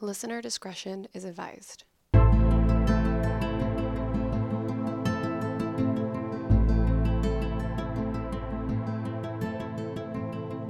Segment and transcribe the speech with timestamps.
[0.00, 1.82] Listener discretion is advised.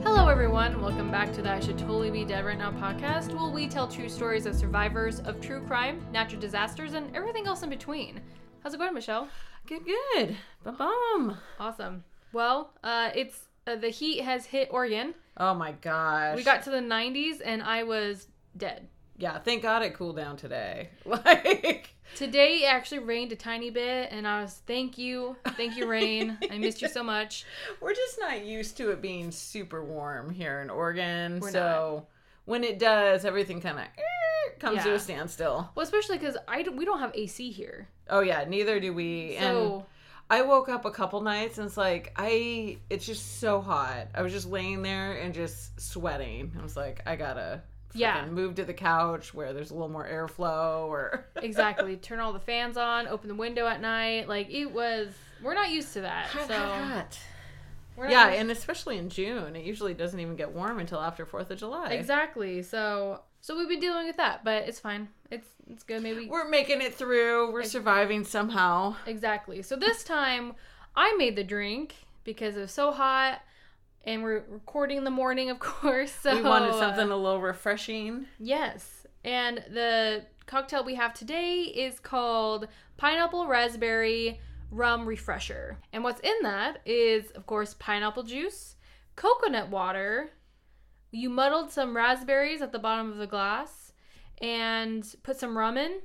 [0.02, 0.80] Hello, everyone.
[0.80, 3.86] Welcome back to the I Should Totally Be Dead Right Now podcast, where we tell
[3.86, 8.22] true stories of survivors of true crime, natural disasters, and everything else in between.
[8.62, 9.28] How's it going, Michelle?
[9.66, 10.36] Good, good.
[10.64, 11.36] Ba-bum.
[11.60, 12.02] Awesome.
[12.32, 15.12] Well, uh, it's uh, the heat has hit Oregon.
[15.36, 16.34] Oh my gosh.
[16.34, 18.88] We got to the 90s, and I was dead.
[19.18, 20.90] Yeah, thank God it cooled down today.
[21.04, 26.38] Like, Today actually rained a tiny bit, and I was thank you, thank you, rain.
[26.50, 27.44] I missed you so much.
[27.80, 31.38] we're just not used to it being super warm here in Oregon.
[31.40, 32.06] We're so
[32.46, 35.68] when it does, everything kind of eh, comes to a standstill.
[35.74, 39.36] Well, especially because I don't- we don't have AC here, Oh yeah, neither do we.
[39.36, 39.82] and
[40.30, 44.08] I woke up a couple nights and it's like I it's just so hot.
[44.14, 46.52] I was just laying there and just sweating.
[46.58, 47.62] I was like, I gotta
[47.94, 48.26] Yeah.
[48.26, 52.38] move to the couch where there's a little more airflow or exactly turn all the
[52.40, 54.28] fans on, open the window at night.
[54.28, 55.08] Like it was,
[55.42, 56.26] we're not used to that.
[56.26, 57.18] Hot, so hot, hot.
[57.96, 61.00] we're not Yeah, used- and especially in June, it usually doesn't even get warm until
[61.00, 61.90] after Fourth of July.
[61.92, 62.62] exactly.
[62.62, 65.08] So so we've been dealing with that, but it's fine.
[65.30, 66.02] It's it's good.
[66.02, 67.52] Maybe We're making it through.
[67.52, 68.96] We're surviving somehow.
[69.06, 69.62] exactly.
[69.62, 70.54] So this time
[70.96, 73.40] I made the drink because it was so hot.
[74.08, 76.10] And we're recording in the morning, of course.
[76.10, 78.24] So we wanted uh, something a little refreshing.
[78.38, 79.06] Yes.
[79.22, 85.76] And the cocktail we have today is called Pineapple Raspberry Rum Refresher.
[85.92, 88.76] And what's in that is, of course, pineapple juice,
[89.14, 90.30] coconut water.
[91.10, 93.92] You muddled some raspberries at the bottom of the glass
[94.40, 96.00] and put some rum in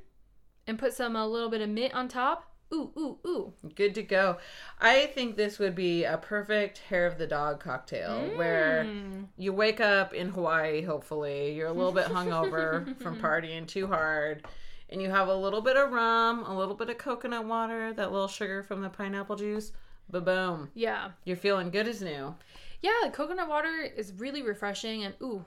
[0.67, 2.52] and put some a little bit of mint on top.
[2.73, 3.53] Ooh, ooh, ooh.
[3.75, 4.37] Good to go.
[4.81, 9.27] I think this would be a perfect hair of the dog cocktail where Mm.
[9.37, 11.53] you wake up in Hawaii, hopefully.
[11.53, 14.45] You're a little bit hungover from partying too hard.
[14.89, 18.11] And you have a little bit of rum, a little bit of coconut water, that
[18.11, 19.71] little sugar from the pineapple juice.
[20.09, 20.69] Ba boom.
[20.73, 21.11] Yeah.
[21.25, 22.35] You're feeling good as new.
[22.81, 25.45] Yeah, the coconut water is really refreshing and ooh.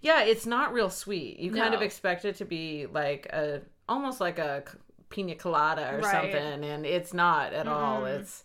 [0.00, 1.38] Yeah, it's not real sweet.
[1.38, 4.64] You kind of expect it to be like a almost like a
[5.10, 6.10] pina colada or Right.
[6.12, 8.02] something, and it's not at all.
[8.02, 8.20] Mm-mm.
[8.20, 8.44] It's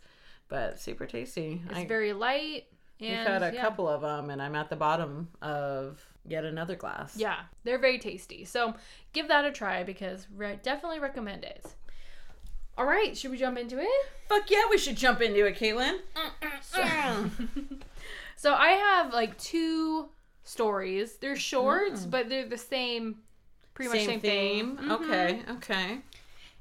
[0.50, 1.62] but super tasty.
[1.70, 2.66] It's I, very light.
[3.00, 3.62] And we've had a yeah.
[3.62, 7.16] couple of them, and I'm at the bottom of yet another glass.
[7.18, 8.46] Yeah, they're very tasty.
[8.46, 8.74] So
[9.14, 11.66] give that a try because re- definitely recommend it.
[12.78, 13.90] All right, should we jump into it?
[14.30, 16.00] Fuck yeah, we should jump into it, Caitlin.
[18.38, 20.10] So I have like two
[20.44, 21.16] stories.
[21.16, 23.20] They're short, but they're the same,
[23.74, 24.78] pretty much Same, same theme.
[24.78, 24.86] thing.
[24.88, 24.92] Mhm.
[25.04, 25.98] Okay, okay.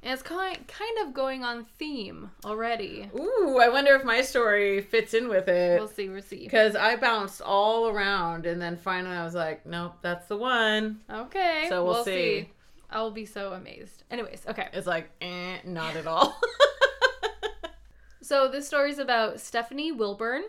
[0.05, 3.11] And it's kind kind of going on theme already.
[3.19, 5.79] Ooh, I wonder if my story fits in with it.
[5.79, 6.09] We'll see.
[6.09, 6.45] We'll see.
[6.45, 11.01] Because I bounced all around, and then finally I was like, nope, that's the one.
[11.11, 11.67] Okay.
[11.69, 12.51] So we'll see.
[12.91, 14.05] I will be so amazed.
[14.11, 14.69] Anyways, okay.
[14.73, 16.39] It's like, eh, not at all.
[18.25, 20.45] So this story is about Stephanie Wilburn.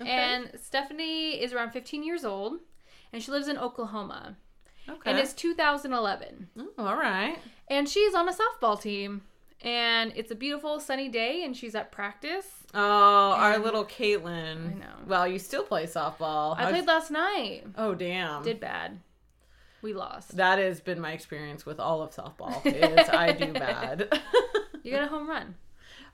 [0.00, 0.08] Okay.
[0.08, 2.60] And Stephanie is around 15 years old
[3.12, 4.36] and she lives in Oklahoma.
[4.88, 5.10] Okay.
[5.10, 6.48] And it's 2011.
[6.58, 7.38] Oh, all right.
[7.68, 9.22] And she's on a softball team.
[9.62, 12.46] And it's a beautiful sunny day and she's at practice.
[12.74, 14.70] Oh, our little Caitlin.
[14.72, 14.94] I know.
[15.06, 16.54] Well, you still play softball.
[16.58, 17.64] I played last night.
[17.78, 18.42] Oh, damn.
[18.42, 19.00] Did bad.
[19.80, 20.36] We lost.
[20.36, 22.64] that has been my experience with all of softball.
[22.66, 24.08] Is I do bad.
[24.82, 25.54] You got a home run.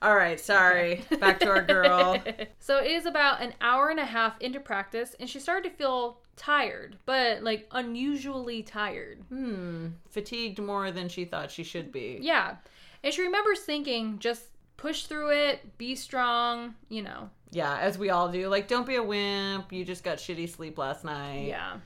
[0.01, 0.39] All right.
[0.39, 1.03] Sorry.
[1.19, 2.17] Back to our girl.
[2.59, 5.75] so it is about an hour and a half into practice and she started to
[5.75, 9.19] feel tired, but like unusually tired.
[9.29, 9.87] Hmm.
[10.09, 12.17] Fatigued more than she thought she should be.
[12.21, 12.55] Yeah.
[13.03, 14.43] And she remembers thinking, just
[14.77, 17.29] push through it, be strong, you know.
[17.51, 18.47] Yeah, as we all do.
[18.47, 19.71] Like, don't be a wimp.
[19.71, 21.47] You just got shitty sleep last night.
[21.47, 21.77] Yeah.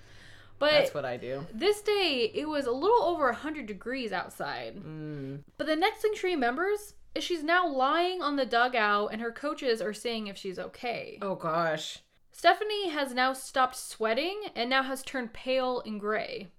[0.60, 1.46] But That's what I do.
[1.54, 4.78] this day, it was a little over 100 degrees outside.
[4.78, 5.42] Mm.
[5.58, 6.94] But the next thing she remembers
[7.24, 11.18] she's now lying on the dugout and her coaches are seeing if she's okay.
[11.22, 12.00] Oh gosh.
[12.32, 16.50] Stephanie has now stopped sweating and now has turned pale and gray.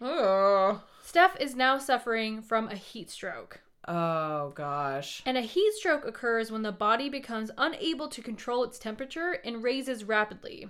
[0.00, 0.82] Oh.
[1.02, 3.60] Steph is now suffering from a heat stroke.
[3.88, 5.22] Oh gosh.
[5.26, 9.62] And a heat stroke occurs when the body becomes unable to control its temperature and
[9.64, 10.68] raises rapidly.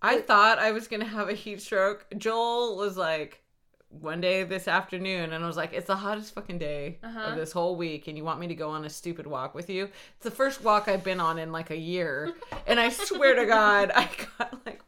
[0.00, 2.06] I thought I was gonna have a heat stroke.
[2.16, 3.42] Joel was like,
[3.90, 7.20] one day this afternoon, and I was like, "It's the hottest fucking day Uh-huh.
[7.30, 9.68] of this whole week, and you want me to go on a stupid walk with
[9.68, 9.84] you?"
[10.16, 12.32] It's the first walk I've been on in like a year,
[12.66, 14.08] and I swear to God, I
[14.38, 14.80] got like,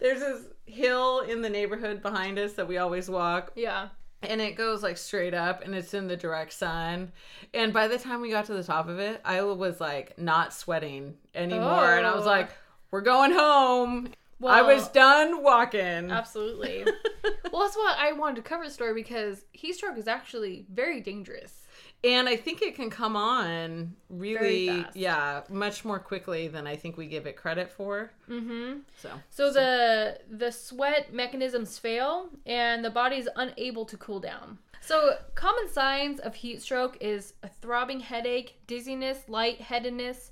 [0.00, 3.88] there's this hill in the neighborhood behind us that we always walk, Yeah.
[4.22, 7.12] and it goes like straight up and it's in the direct sun
[7.52, 10.54] and by the time we got to the top of it i was like not
[10.54, 12.30] sweating anymore and i was Oh.
[12.30, 12.48] like
[12.90, 14.08] we're going home
[14.42, 16.10] I was done walking.
[16.10, 16.84] absolutely.
[17.52, 21.00] well, that's why I wanted to cover the story because heat stroke is actually very
[21.00, 21.60] dangerous.
[22.02, 26.98] And I think it can come on really, yeah, much more quickly than I think
[26.98, 28.10] we give it credit for.
[28.28, 28.80] Mm-hmm.
[29.00, 34.58] So, So the the sweat mechanisms fail and the body is unable to cool down.
[34.82, 40.30] So common signs of heat stroke is a throbbing headache, dizziness, lightheadedness,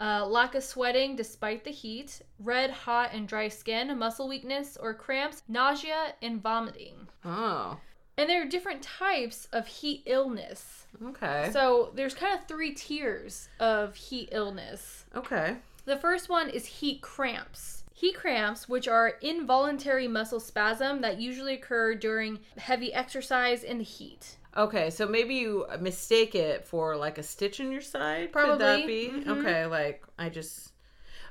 [0.00, 4.94] uh, lack of sweating despite the heat, red, hot, and dry skin, muscle weakness or
[4.94, 7.08] cramps, nausea, and vomiting.
[7.24, 7.78] oh,
[8.16, 10.86] And there are different types of heat illness.
[11.04, 15.04] okay, So there's kind of three tiers of heat illness.
[15.14, 17.82] okay, The first one is heat cramps.
[17.94, 23.84] Heat cramps, which are involuntary muscle spasm that usually occur during heavy exercise in the
[23.84, 24.36] heat.
[24.58, 24.90] Okay.
[24.90, 28.32] So maybe you mistake it for like a stitch in your side.
[28.32, 28.86] Could that Probably.
[28.86, 29.38] be Mhm.
[29.38, 29.66] okay?
[29.66, 30.72] Like I just,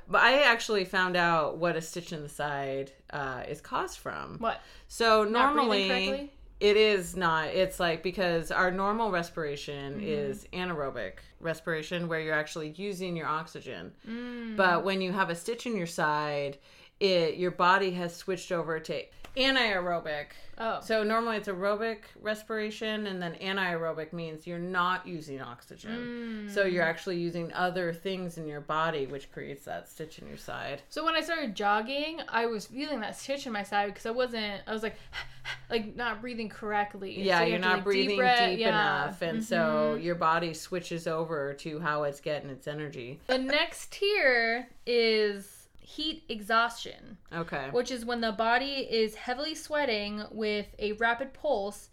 [0.08, 4.38] but I actually found out what a stitch in the side uh, is caused from.
[4.38, 4.60] What?
[4.88, 6.30] So normally
[6.60, 7.48] it is not.
[7.48, 10.08] It's like because our normal respiration Mm-hmm.
[10.08, 13.92] is anaerobic respiration where you're actually using your oxygen.
[14.08, 14.56] Mm.
[14.56, 16.58] But when you have a stitch in your side,
[16.98, 19.02] it your body has switched over to
[19.38, 20.26] anaerobic.
[20.60, 20.80] Oh.
[20.82, 26.48] So normally it's aerobic respiration and then anaerobic means you're not using oxygen.
[26.52, 26.72] So Mm.
[26.72, 30.82] you're actually using other things in your body which creates that stitch in your side.
[30.88, 34.10] So when I started jogging, I was feeling that stitch in my side because I
[34.10, 34.62] wasn't.
[34.66, 34.96] I was like,
[35.70, 37.22] like not breathing correctly.
[37.22, 38.68] Yeah, So you to, not like, breathing deep, breath- yeah.
[38.68, 40.02] enough, and so Mhm.
[40.02, 43.20] your body switches over to how it's getting its energy.
[43.28, 45.57] the next tier is
[45.88, 47.16] heat exhaustion.
[47.32, 47.68] Okay.
[47.70, 51.88] which is when the body is heavily sweating with a rapid pulse.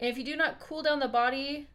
[0.00, 1.68] And if you do not cool down the body,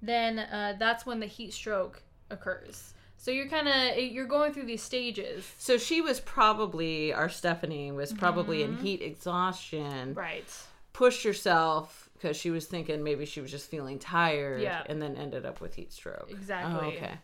[0.00, 2.94] then uh, that's when the heat stroke occurs.
[3.16, 5.48] So you're kind of you're going through these stages.
[5.58, 10.14] So she was probably our Stephanie was probably in heat exhaustion.
[10.14, 10.52] Right.
[10.92, 14.60] Pushed herself because she was thinking maybe she was just feeling tired.
[14.60, 14.82] Yeah.
[14.86, 16.30] And then ended up with heat stroke.
[16.30, 16.80] Exactly.
[16.82, 17.14] Oh, okay.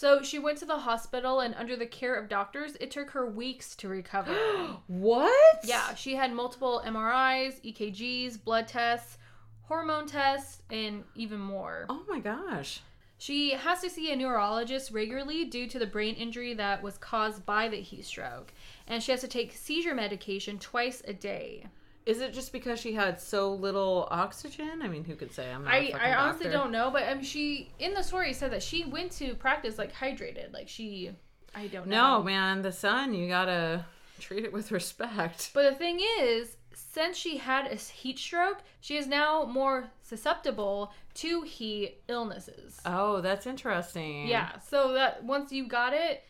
[0.00, 3.26] So she went to the hospital and under the care of doctors, it took her
[3.26, 4.34] weeks to recover.
[4.86, 5.60] What?
[5.62, 9.18] yeah, she had multiple MRIs, EKGs, blood tests,
[9.64, 11.84] hormone tests, and even more.
[11.90, 12.80] Oh my gosh.
[13.18, 17.44] She has to see a neurologist regularly due to the brain injury that was caused
[17.44, 18.54] by the heat stroke.
[18.86, 21.66] And she has to take seizure medication twice a day.
[22.06, 24.80] Is it just because she had so little oxygen?
[24.82, 25.50] I mean, who could say?
[25.52, 25.74] I'm not.
[25.74, 26.58] I, I honestly doctor.
[26.58, 29.94] don't know, but um, she, in the story, said that she went to practice like
[29.94, 30.52] hydrated.
[30.52, 31.10] Like she,
[31.54, 32.18] I don't know.
[32.18, 33.12] No, man, the sun.
[33.14, 33.84] You gotta
[34.18, 35.50] treat it with respect.
[35.52, 40.92] But the thing is, since she had a heat stroke, she is now more susceptible
[41.14, 42.80] to heat illnesses.
[42.86, 44.26] Oh, that's interesting.
[44.26, 46.24] Yeah, so that once you got it,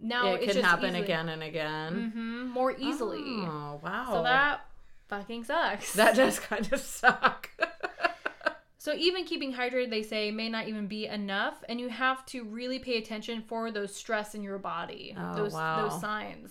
[0.00, 2.12] now it it's can happen easily- again and again.
[2.14, 3.20] hmm more easily.
[3.20, 4.06] Oh wow.
[4.10, 4.64] So that
[5.16, 5.92] fucking sucks.
[5.94, 7.50] that does kind of suck.
[8.78, 12.44] so even keeping hydrated, they say, may not even be enough, and you have to
[12.44, 15.88] really pay attention for those stress in your body, Oh, those wow.
[15.88, 16.50] those signs.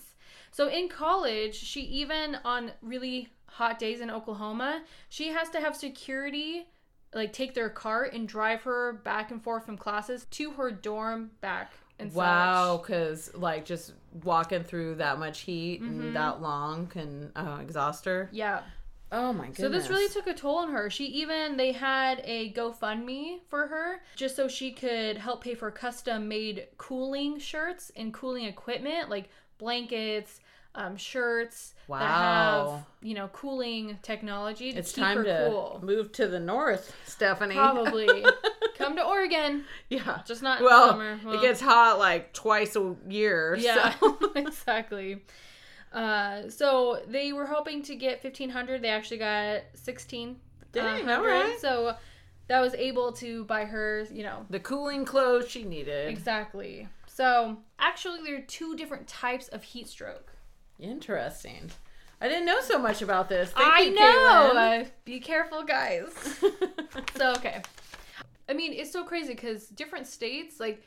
[0.52, 5.74] So in college, she even on really hot days in Oklahoma, she has to have
[5.76, 6.66] security
[7.14, 11.30] like take their car and drive her back and forth from classes to her dorm
[11.42, 13.92] back and wow, because like just
[14.24, 15.86] walking through that much heat Mhm.
[15.88, 18.28] and that long can uh, exhaust her.
[18.32, 18.62] Yeah.
[19.14, 19.58] Oh my goodness.
[19.58, 20.88] So this really took a toll on her.
[20.88, 25.70] She even they had a GoFundMe for her just so she could help pay for
[25.70, 29.28] custom made cooling shirts and cooling equipment like
[29.58, 30.40] blankets,
[30.74, 35.80] um, shirts that have you know cooling technology to It's keep time her to cool.
[35.82, 37.54] move to the north, Stephanie.
[37.54, 38.24] Probably
[39.28, 40.20] to yeah.
[40.26, 41.18] just not Well, summer.
[41.24, 43.56] Well, it gets hot like twice a year.
[43.58, 44.32] yeah, So.
[44.36, 45.22] exactly.
[45.92, 48.82] Uh, so they were hoping to get fifteen hundred.
[48.82, 50.36] They actually got sixteen.
[50.72, 51.58] Dang, uh, all right.
[51.60, 51.94] So
[52.48, 56.08] that was able to buy her, you know, the cooling clothes she needed.
[56.08, 56.88] exactly.
[57.06, 60.32] So actually, there are two different types of heat stroke.
[60.80, 61.70] Interesting.
[62.22, 63.50] I didn't know so much about this.
[63.50, 64.52] Thank I you, know.
[64.56, 66.12] Uh, be careful, guys.
[67.16, 67.62] so okay.
[68.52, 70.82] I mean, it's so crazy because different states, like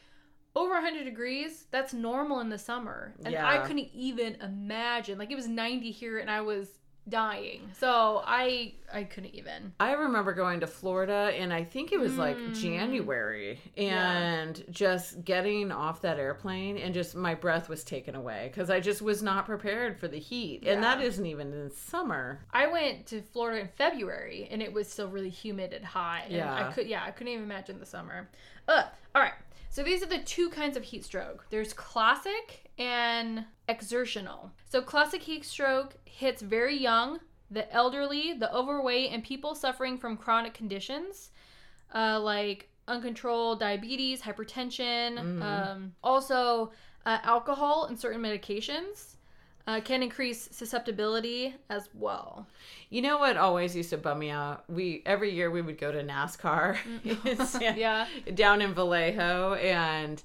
[0.56, 5.18] over 100 degrees, that's normal in the summer, and I couldn't even imagine.
[5.18, 6.70] Like it was 90 here, and I was
[7.08, 7.70] dying.
[7.78, 9.74] So I I couldn't even.
[9.80, 12.56] I remember going to Florida and I think it was like Mm.
[12.62, 14.12] January Yeah.
[14.12, 18.80] and just getting off that airplane and just my breath was taken away because I
[18.80, 20.64] just was not prepared for the heat.
[20.66, 21.06] And that Yeah.
[21.06, 22.40] isn't even in summer.
[22.54, 26.24] I went to Florida in February, and it was still really humid and hot.
[26.26, 26.68] And Yeah.
[26.68, 28.30] I could yeah I couldn't even imagine the summer.
[28.68, 28.84] Uh,
[29.14, 29.34] all right.
[29.70, 31.46] So these are the two kinds of heat stroke.
[31.50, 34.52] There's classic and exertional.
[34.70, 37.20] So classic heat stroke hits very young,
[37.52, 41.32] the elderly, the overweight, and people suffering from chronic conditions
[41.94, 46.72] uh, like uncontrolled diabetes, hypertension, um, also
[47.06, 49.12] uh, alcohol and certain medications.
[49.68, 52.46] Uh, can increase susceptibility as well.
[52.92, 54.64] You know what always used to bum me out?
[54.70, 56.78] We every year we would go to NASCAR
[57.76, 58.06] Yeah.
[58.36, 60.22] down in Vallejo and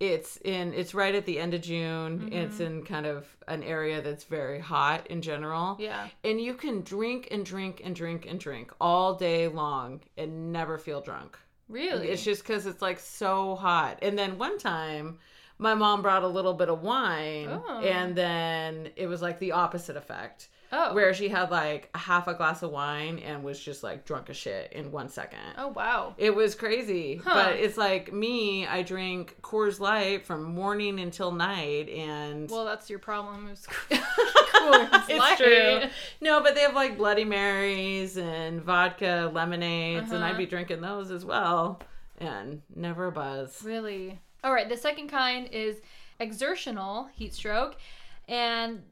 [0.00, 2.20] it's in it's right at the end of June.
[2.20, 2.32] Mm-hmm.
[2.32, 5.76] It's in kind of an area that's very hot in general.
[5.80, 6.08] Yeah.
[6.24, 10.78] And you can drink and drink and drink and drink all day long and never
[10.78, 11.38] feel drunk.
[11.68, 12.08] Really?
[12.08, 13.98] It's just because it's like so hot.
[14.02, 15.18] And then one time,
[15.58, 17.80] my mom brought a little bit of wine, Oh.
[17.80, 20.48] and then it was like the opposite effect.
[20.72, 20.94] Oh.
[20.94, 24.30] Where she had like a half a glass of wine and was just like drunk
[24.30, 25.38] as shit in one second.
[25.56, 26.14] Oh wow.
[26.18, 27.16] It was crazy.
[27.24, 27.34] Huh.
[27.34, 32.88] But it's like me, I drink Coors Light from morning until night and Well, that's
[32.90, 33.48] your problem.
[33.48, 35.36] Is Coors it's Light.
[35.38, 35.82] true.
[36.20, 40.32] No, but they have like Bloody Marys and vodka lemonades, and Uh-huh.
[40.32, 41.80] I'd be drinking those as well,
[42.18, 43.62] and never a buzz.
[43.64, 44.18] Really?
[44.44, 45.76] All right, the second kind is
[46.20, 47.76] exertional heat stroke,
[48.28, 48.82] and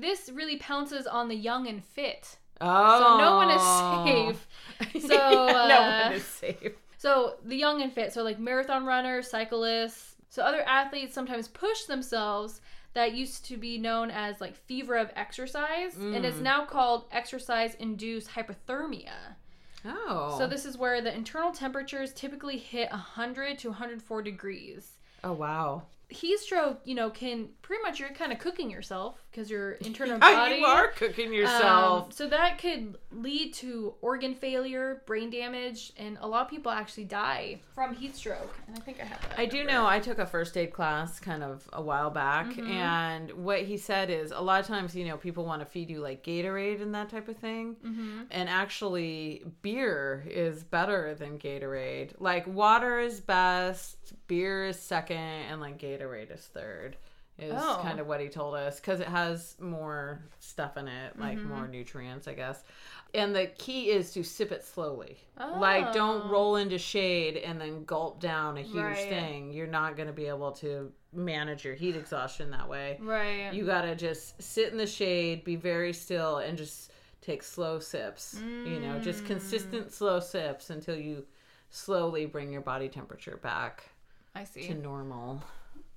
[0.00, 2.36] this really pounces on the young and fit.
[2.60, 4.46] Oh, So no one is safe.
[5.08, 6.72] So, no uh, one is safe.
[6.98, 11.84] So the young and fit, so like marathon runners, cyclists, so other athletes sometimes push
[11.84, 12.60] themselves
[12.94, 16.42] that used to be known as like fever of exercise, and it's Mm.
[16.42, 19.36] now called exercise induced hypothermia.
[19.84, 24.92] Oh, So this is where the internal temperatures typically hit 100 to 104 degrees.
[25.24, 25.82] oh wow.
[26.08, 30.18] Heat stroke, you know, can pretty much you're kind of cooking yourself because your internal
[30.20, 30.56] body.
[30.56, 32.04] you are cooking yourself.
[32.04, 36.70] Um, so that could lead to organ failure, brain damage, and a lot of people
[36.70, 38.54] actually die from heat stroke.
[38.68, 39.36] And I think I have that.
[39.38, 42.70] I do know I took a first aid class kind of a while back, Mm-hmm.
[42.70, 45.90] and what he said is a lot of times, you know, people want to feed
[45.90, 47.74] you like Gatorade and that type of thing.
[47.84, 48.20] Mm-hmm.
[48.30, 52.12] And actually, beer is better than Gatorade.
[52.20, 53.96] Like, water is best,
[54.28, 56.96] beer is second, and like Gatorade is third.
[57.38, 57.80] Is Oh.
[57.82, 61.48] kind of what he told us because it has more stuff in it, like Mm-hmm.
[61.50, 62.64] more nutrients, I guess.
[63.12, 65.18] And the key is to sip it slowly.
[65.38, 66.28] Like, don't Oh.
[66.30, 69.08] roll into shade and then gulp down a huge Right.
[69.10, 69.52] thing.
[69.52, 72.98] You're not going to be able to manage your heat exhaustion that way.
[73.02, 73.52] Right.
[73.52, 77.78] You got to just sit in the shade, be very still, and just take slow
[77.80, 78.40] sips.
[78.40, 79.26] You know, just Mm.
[79.26, 81.26] consistent slow sips until you
[81.68, 83.90] slowly bring your body temperature back
[84.34, 84.66] I see.
[84.68, 85.42] to normal.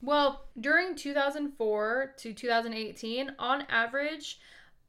[0.01, 4.39] Well, during 2004 to 2018, on average,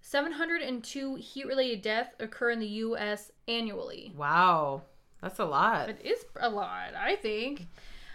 [0.00, 4.12] 702 heat related deaths occur in the US annually.
[4.16, 4.82] Wow.
[5.20, 5.90] That's a lot.
[5.90, 7.66] It is a lot, I think.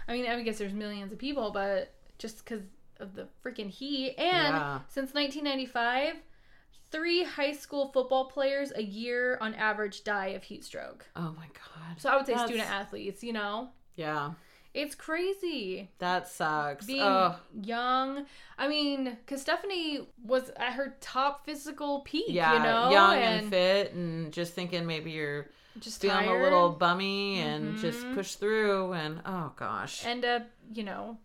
[0.07, 2.61] I mean, I guess there's millions of people, but just because
[2.99, 4.15] of the freaking heat.
[4.17, 4.79] And Yeah.
[4.87, 6.15] since 1995,
[6.91, 11.05] three high school football players a year on average die of heat stroke.
[11.15, 11.99] Oh my God.
[11.99, 13.69] So I would say That's- student athletes, you know?
[13.95, 14.33] Yeah.
[14.75, 15.89] It's crazy.
[15.99, 16.85] That sucks.
[16.85, 18.25] being oh, young.
[18.57, 22.53] I mean, because Stephanie was at her top physical peak, yeah.
[22.53, 25.47] you know, young and, fit, and just thinking maybe you're
[25.79, 28.15] just feeling tired, a little bummy and just Mhm.
[28.15, 28.93] push through.
[28.93, 30.05] And oh gosh.
[30.05, 31.17] end up, you know,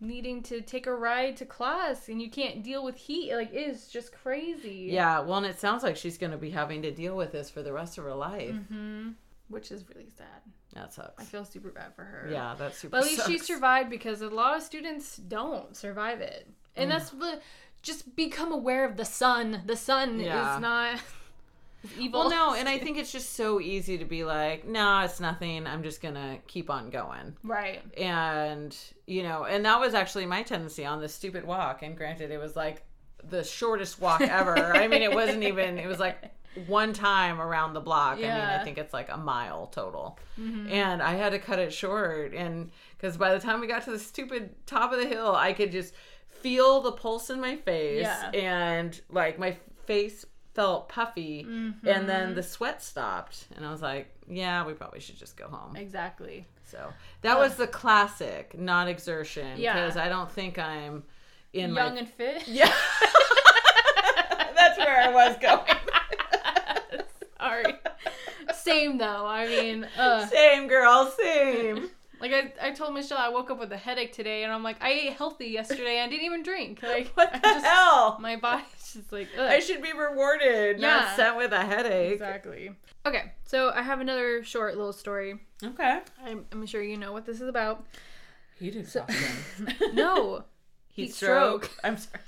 [0.00, 3.34] needing to take a ride to class, and you can't deal with heat.
[3.34, 4.88] Like, it is just crazy.
[4.90, 7.48] Yeah, well, and it sounds like she's going to be having to deal with this
[7.50, 8.56] for the rest of her life.
[8.68, 9.10] hmm
[9.48, 10.42] Which is really sad.
[10.74, 11.22] That sucks.
[11.22, 12.28] I feel super bad for her.
[12.30, 12.92] yeah, that's super.
[12.92, 16.48] But at least she survived because a lot of students don't survive it.
[16.76, 16.94] And mm.
[16.94, 17.40] that's the
[17.82, 19.62] just become aware of the sun.
[19.66, 20.56] The sun Yeah.
[20.56, 21.00] is not
[21.98, 22.20] evil.
[22.20, 25.66] Well, no, and I think it's just so easy to be like, "No, it's nothing.
[25.66, 27.82] I'm just gonna keep on going." right.
[27.96, 28.76] And
[29.06, 31.82] you know, and that was actually my tendency on this stupid walk.
[31.82, 32.82] And granted, it was like
[33.22, 34.56] the shortest walk ever.
[34.74, 35.78] I mean, it wasn't even.
[35.78, 36.16] It was like
[36.66, 38.18] one time around the block.
[38.18, 38.34] Yeah.
[38.34, 40.18] I mean, I think it's like a mile total.
[40.40, 40.70] Mhm.
[40.70, 42.32] and I had to cut it short.
[42.34, 45.52] And because by the time we got to the stupid top of the hill, I
[45.52, 45.94] could just
[46.28, 48.30] feel the pulse in my face, Yeah.
[48.30, 49.56] and like my
[49.86, 52.06] face felt puffy, and Mm-hmm.
[52.06, 55.74] then the sweat stopped, and I was like, "Yeah, we probably should just go home."
[55.76, 56.46] Exactly.
[56.66, 56.92] So
[57.22, 59.74] that was the classic, not exertion, Yeah.
[59.74, 61.04] because I don't think I'm
[61.52, 62.46] in Young my and fit.
[62.48, 62.72] yeah.
[64.56, 65.60] That's where I was going.
[67.44, 67.74] Sorry.
[68.54, 69.26] Same though.
[69.26, 71.90] I mean, uh, Same girl, same.
[72.20, 74.82] like I, I told Michelle I woke up with a headache today, and I'm like,
[74.82, 76.82] I ate healthy yesterday and didn't even drink.
[76.82, 78.18] Like, What the just- hell?
[78.20, 79.50] My body's just like, ugh.
[79.50, 80.88] I should be rewarded, Yeah.
[80.88, 82.12] not sent with a headache.
[82.12, 82.70] exactly.
[83.06, 85.38] Okay, so I have another short little story.
[85.62, 86.00] Okay.
[86.24, 87.84] I'm, I'm sure you know what this is about.
[88.58, 89.18] He did exhaustion.
[89.92, 90.44] No,
[90.88, 91.64] Heat, Heat stroke.
[91.66, 91.78] stroke.
[91.84, 92.20] I'm sorry.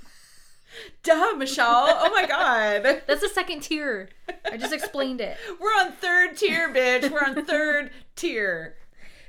[1.03, 1.87] Duh, Michelle.
[1.89, 3.01] Oh my god.
[3.07, 4.09] that's the second tier.
[4.45, 5.37] I just explained it.
[5.59, 7.09] We're on third tier, bitch.
[7.09, 8.75] We're on third tier.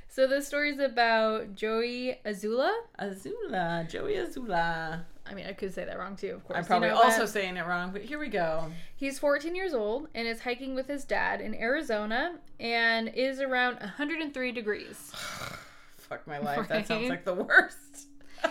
[0.07, 2.71] So this story's about Joey Azula.
[2.99, 5.03] Azula, Joey Azula.
[5.25, 6.57] I mean, I could say that wrong too, of course.
[6.57, 8.71] I'm you probably know, also saying it wrong, but here we go.
[8.95, 13.79] He's 14 years old and is hiking with his dad in Arizona and is around
[13.79, 14.95] 103 degrees.
[15.97, 16.67] Fuck my life.
[16.67, 18.07] That sounds like the worst.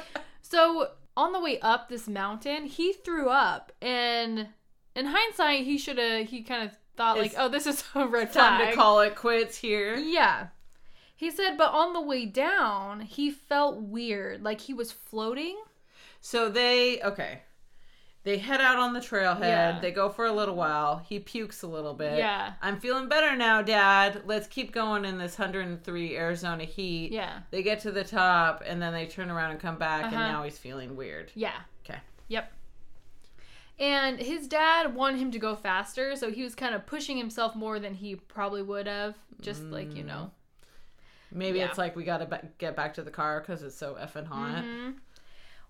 [0.51, 4.47] So on the way up this mountain, he threw up, and
[4.95, 6.29] in hindsight, he should have.
[6.29, 9.17] He kind of thought like, "Oh, this is a red Time flag." to call it
[9.17, 9.97] quits here.
[9.97, 10.49] Yeah.
[11.17, 15.59] He said, but on the way down, he felt weird, like he was floating.
[16.21, 17.43] So they okay.
[18.29, 19.41] They head out on the trailhead.
[19.41, 19.79] Yeah.
[19.81, 20.99] They go for a little while.
[21.09, 22.19] He pukes a little bit.
[22.19, 22.53] Yeah.
[22.61, 24.21] I'm feeling better now, Dad.
[24.27, 27.11] Let's keep going in this 103 Arizona heat.
[27.11, 27.39] Yeah.
[27.51, 30.29] They get to the top and then they turn around and come back and Uh-huh.
[30.33, 31.33] now he's feeling weird.
[31.35, 31.55] Yeah.
[31.87, 32.01] Okay.
[32.29, 32.53] Yep.
[33.79, 37.55] And his dad wanted him to go faster, so he was kind of pushing himself
[37.57, 39.15] more than he probably would have.
[39.41, 40.33] Just like, you know.
[41.33, 41.67] Maybe Yeah.
[41.69, 44.27] it's like we got to ba- get back to the car because it's so effing
[44.27, 44.65] hot.
[44.65, 44.97] Mhm.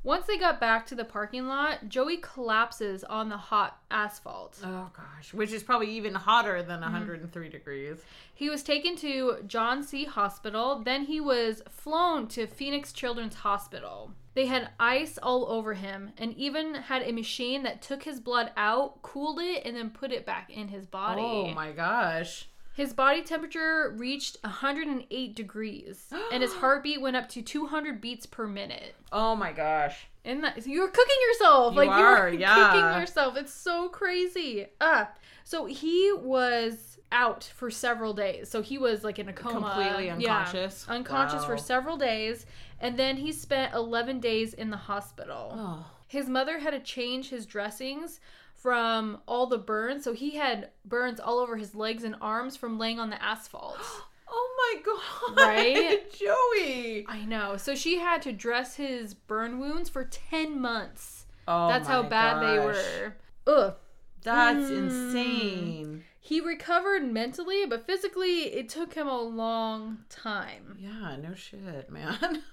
[0.05, 4.57] Once they got back to the parking lot, Joey collapses on the hot asphalt.
[4.65, 6.69] Oh gosh, which is probably even hotter Mm-hmm.
[6.69, 7.99] than 103 degrees.
[8.33, 10.05] He was taken to John C.
[10.05, 10.81] Hospital.
[10.85, 14.13] Then he was flown to Phoenix Children's Hospital.
[14.35, 18.53] They had ice all over him and even had a machine that took his blood
[18.57, 21.21] out, cooled it, and then put it back in his body.
[21.23, 22.47] Oh my gosh.
[22.79, 28.47] His body temperature reached 108 degrees, and his heartbeat went up to 200 beats per
[28.47, 28.95] minute.
[29.11, 30.07] Oh my gosh.
[30.25, 32.71] And that so you were cooking yourself, You like are, you were yeah.
[32.71, 33.37] cooking yourself.
[33.37, 34.67] It's so crazy.
[34.81, 35.11] Ah,
[35.43, 38.49] so he was out for several days.
[38.49, 40.87] So he was like in a coma, Completely Yeah, unconscious?
[40.89, 42.47] unconscious for several days,
[42.79, 45.53] and then he spent 11 days in the hospital.
[45.53, 45.85] Oh.
[46.07, 48.21] His mother had to change his dressings
[48.61, 52.79] from all the burns, so he had burns all over his legs and arms from
[52.79, 53.79] laying on the asphalt.
[54.31, 55.39] Oh my god.
[55.47, 56.13] Right?
[56.19, 57.07] Joey.
[57.09, 57.57] I know.
[57.57, 61.25] So she had to dress his burn wounds for 10 months.
[61.47, 63.15] Oh That's how bad they were.
[63.47, 63.75] Ugh.
[64.23, 64.77] That's Mm.
[64.77, 66.05] insane.
[66.21, 70.77] He recovered mentally, but physically, it took him a long time.
[70.79, 72.43] Yeah, no shit, man.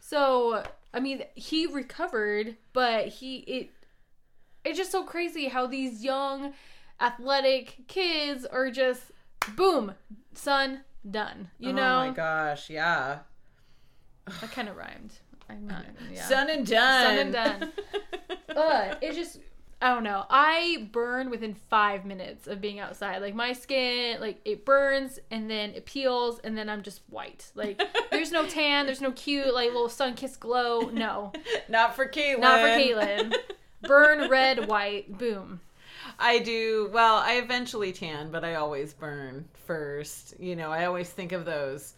[0.00, 3.70] So, I mean, he recovered, but he it
[4.64, 6.52] it's just so crazy how these young
[7.00, 9.12] athletic kids are just
[9.56, 9.94] boom,
[10.34, 11.50] son, done.
[11.58, 12.00] You oh know?
[12.02, 13.20] Oh my gosh, yeah.
[14.40, 15.12] That kind of rhymed.
[15.48, 16.24] I'm not yeah.
[16.24, 17.04] Son and done.
[17.04, 17.72] Son and done.
[18.56, 19.38] Ugh, it just
[19.82, 20.24] I don't know.
[20.30, 23.20] I burn within five minutes of being outside.
[23.20, 27.50] Like my skin, like it burns and then it peels and then I'm just white.
[27.56, 30.82] Like there's no tan, there's no cute like little sun kissed glow.
[30.82, 31.32] No,
[31.68, 32.38] Not for Caitlin.
[32.38, 33.34] not for Caitlin.
[33.82, 35.60] Burn red, white, boom.
[36.18, 36.90] I do.
[36.92, 40.34] Well, I eventually tan, but I always burn first.
[40.38, 41.94] You know, I always think of those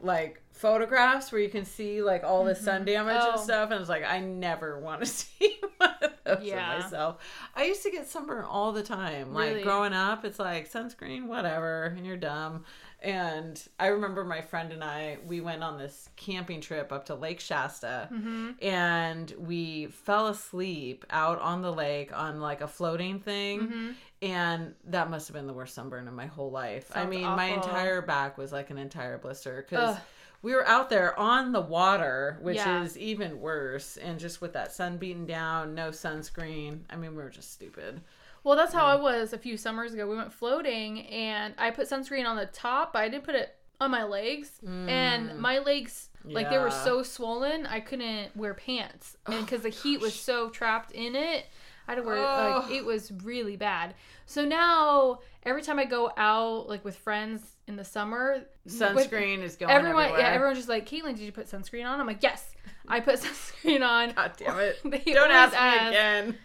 [0.00, 2.86] like photographs where you can see like all the sun mm-hmm.
[2.86, 3.32] damage Oh.
[3.32, 6.76] and stuff, and it's like I never want to see one of those Yeah.
[6.76, 7.16] of myself.
[7.54, 9.32] I used to get sunburn all the time.
[9.32, 9.62] Like Really?
[9.62, 12.64] growing up, it's like sunscreen, whatever, and you're dumb.
[13.02, 17.14] And I remember my friend and I, we went on this camping trip up to
[17.14, 18.50] Lake Shasta Mm-hmm.
[18.62, 23.60] and we fell asleep out on the lake on like a floating thing.
[23.60, 23.90] Mm-hmm.
[24.22, 26.90] And that must have been the worst sunburn of my whole life.
[26.94, 29.96] I Sounds mean, my entire back was like an entire blister because
[30.42, 32.82] we were out there on the water, which Yeah.
[32.82, 33.98] is even worse.
[33.98, 36.80] And just with that sun beating down, no sunscreen.
[36.88, 38.00] I mean, we were just stupid.
[38.46, 40.06] Well, that's how I was a few summers ago.
[40.06, 43.56] We went floating and I put sunscreen on the top, but I didn't put it
[43.80, 44.60] on my legs.
[44.64, 45.38] And mm.
[45.38, 49.16] my legs, like they were so swollen, I couldn't wear pants.
[49.26, 51.46] And oh, because the heat was so trapped in it,
[51.88, 52.62] I had to wear Oh.
[52.62, 53.94] like it was really bad.
[54.26, 59.42] So now every time I go out like with friends in the summer, with- Sunscreen
[59.42, 60.20] is going everyone everywhere.
[60.20, 61.98] yeah, everyone's just like, Caitlin, did you put sunscreen on?
[61.98, 62.54] I'm like, yes,
[62.86, 64.12] I put sunscreen on.
[64.12, 64.78] God damn it.
[64.84, 65.88] Don't ask me ask.
[65.88, 66.38] again.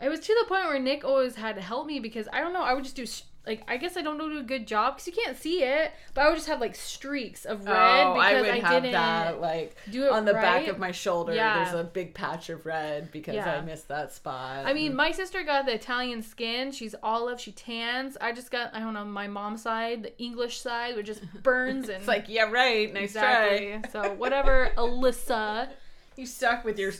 [0.00, 2.52] It was to the point where Nick always had to help me because I don't
[2.52, 2.62] know.
[2.62, 3.04] I would just do
[3.48, 6.20] like I guess I don't do a good job because you can't see it, but
[6.20, 8.92] I would just have like streaks of red oh, because I would I, have didn't
[8.92, 11.34] that like do it on the back of my shoulder.
[11.34, 11.64] Yeah.
[11.64, 13.50] There's a big patch of red because Yeah.
[13.50, 14.66] I missed that spot.
[14.66, 16.72] I mean, my sister got the Italian skin.
[16.72, 17.40] She's olive.
[17.40, 18.18] She tans.
[18.20, 21.88] I just got I don't know my mom's side, the English side, which just burns
[21.88, 22.92] and it's like, yeah, right.
[22.92, 23.46] Nice try.
[23.46, 23.90] exactly.
[23.92, 25.70] So whatever, Alyssa.
[26.18, 26.92] You stuck with your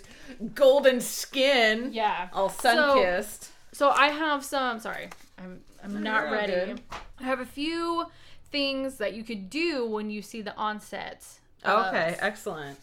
[0.54, 2.28] golden skin, Yeah.
[2.33, 3.50] all sun kissed.
[3.72, 4.78] So I have some.
[4.78, 6.52] Sorry, I'm I'm not you're ready.
[6.52, 6.81] good.
[7.20, 8.07] I have a few
[8.52, 11.26] things that you could do when you see the onset
[11.66, 12.78] Okay, excellent.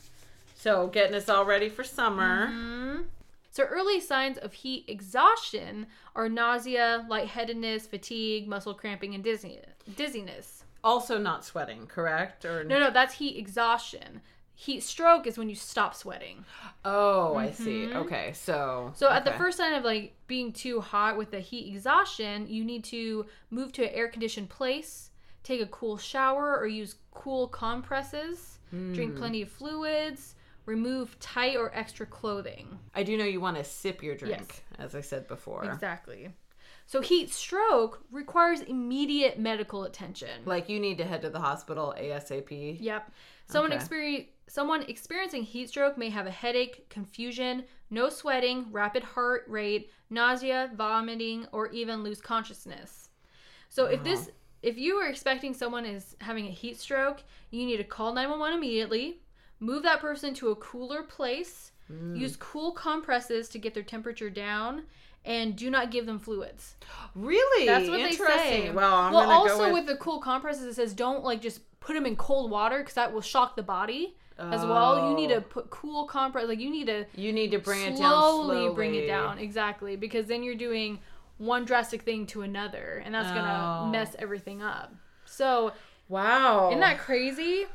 [0.55, 2.47] So getting us all ready for summer.
[2.47, 3.05] Mhm.
[3.51, 9.61] So early signs of heat exhaustion are nausea, lightheadedness, fatigue, muscle cramping, and dizzy-
[9.95, 10.65] dizziness.
[10.83, 12.43] Also not sweating, correct?
[12.43, 14.21] Or No, no, that's heat exhaustion.
[14.57, 16.45] Heat stroke is when you stop sweating.
[16.85, 17.93] Oh, I see.
[17.93, 21.73] Okay, so So at the first sign of like being too hot with the heat
[21.73, 25.11] exhaustion, you need to move to an air conditioned place,
[25.43, 28.93] take a cool shower or use cool compresses, Hmm.
[28.93, 32.79] drink plenty of fluids, remove tight or extra clothing.
[32.95, 34.61] I do know you want to sip your drink, Yes.
[34.79, 35.65] as I said before.
[35.65, 36.29] Exactly.
[36.87, 40.29] So heat stroke requires immediate medical attention.
[40.45, 42.77] Like you need to head to the hospital ASAP.
[42.79, 43.11] Yep.
[43.47, 43.83] Someone Okay.
[43.83, 49.91] experi- someone experiencing heat stroke may have a headache, confusion, no sweating, rapid heart rate,
[50.09, 53.09] nausea, vomiting, or even lose consciousness.
[53.69, 54.29] So if this
[54.61, 58.57] if you are expecting someone is having a heat stroke, you need to call 911
[58.57, 59.21] immediately,
[59.59, 62.17] move that person to a cooler place, Mm.
[62.17, 64.87] use cool compresses to get their temperature down,
[65.23, 66.77] and do not give them fluids.
[67.13, 67.67] Really?
[67.67, 68.71] That's what they say.
[68.71, 69.73] Well, I'm well, also go with...
[69.73, 72.95] with, the cool compresses, it says don't like just put them in cold water because
[72.95, 75.07] that will shock the body as well.
[75.09, 75.41] You need to Oh.
[75.41, 78.73] put cool compress, like you need to You need to bring it down slowly.
[78.73, 80.99] bring it down exactly because then you're doing
[81.37, 83.85] one drastic thing to another, and that's gonna Oh.
[83.87, 84.93] mess everything up.
[85.25, 85.71] So
[86.09, 86.69] Wow.
[86.69, 87.65] isn't that crazy?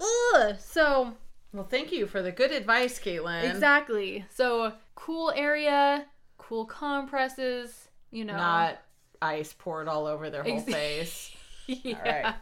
[0.00, 0.56] Ugh.
[0.58, 1.14] So
[1.52, 3.44] Well, thank you for the good advice, Caitlin.
[3.52, 4.24] exactly.
[4.30, 6.06] So cool area,
[6.38, 7.88] cool compresses.
[8.10, 8.78] You know, Not
[9.20, 11.30] ice poured all over their whole face.
[11.66, 12.34] yeah.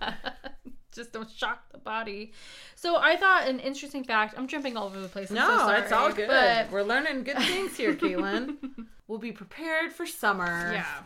[0.93, 2.33] Just don't shock the body.
[2.75, 4.35] So I thought an interesting fact.
[4.37, 5.31] I'm jumping all over the place.
[5.31, 6.29] I'm No, so sorry, it's all good.
[6.29, 8.57] But We're learning good things here, Caitlin.
[9.07, 10.73] we'll be prepared for summer.
[10.73, 11.03] yeah.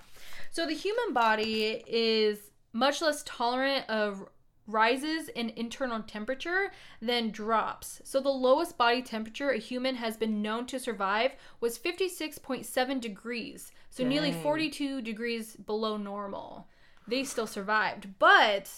[0.51, 2.39] So the human body is
[2.73, 4.27] much less tolerant of
[4.67, 8.01] rises in internal temperature than drops.
[8.05, 13.73] So the lowest body temperature a human has been known to survive was 56.7 degrees.
[13.91, 16.67] So nearly 42 degrees below normal.
[17.07, 18.71] They still survived, but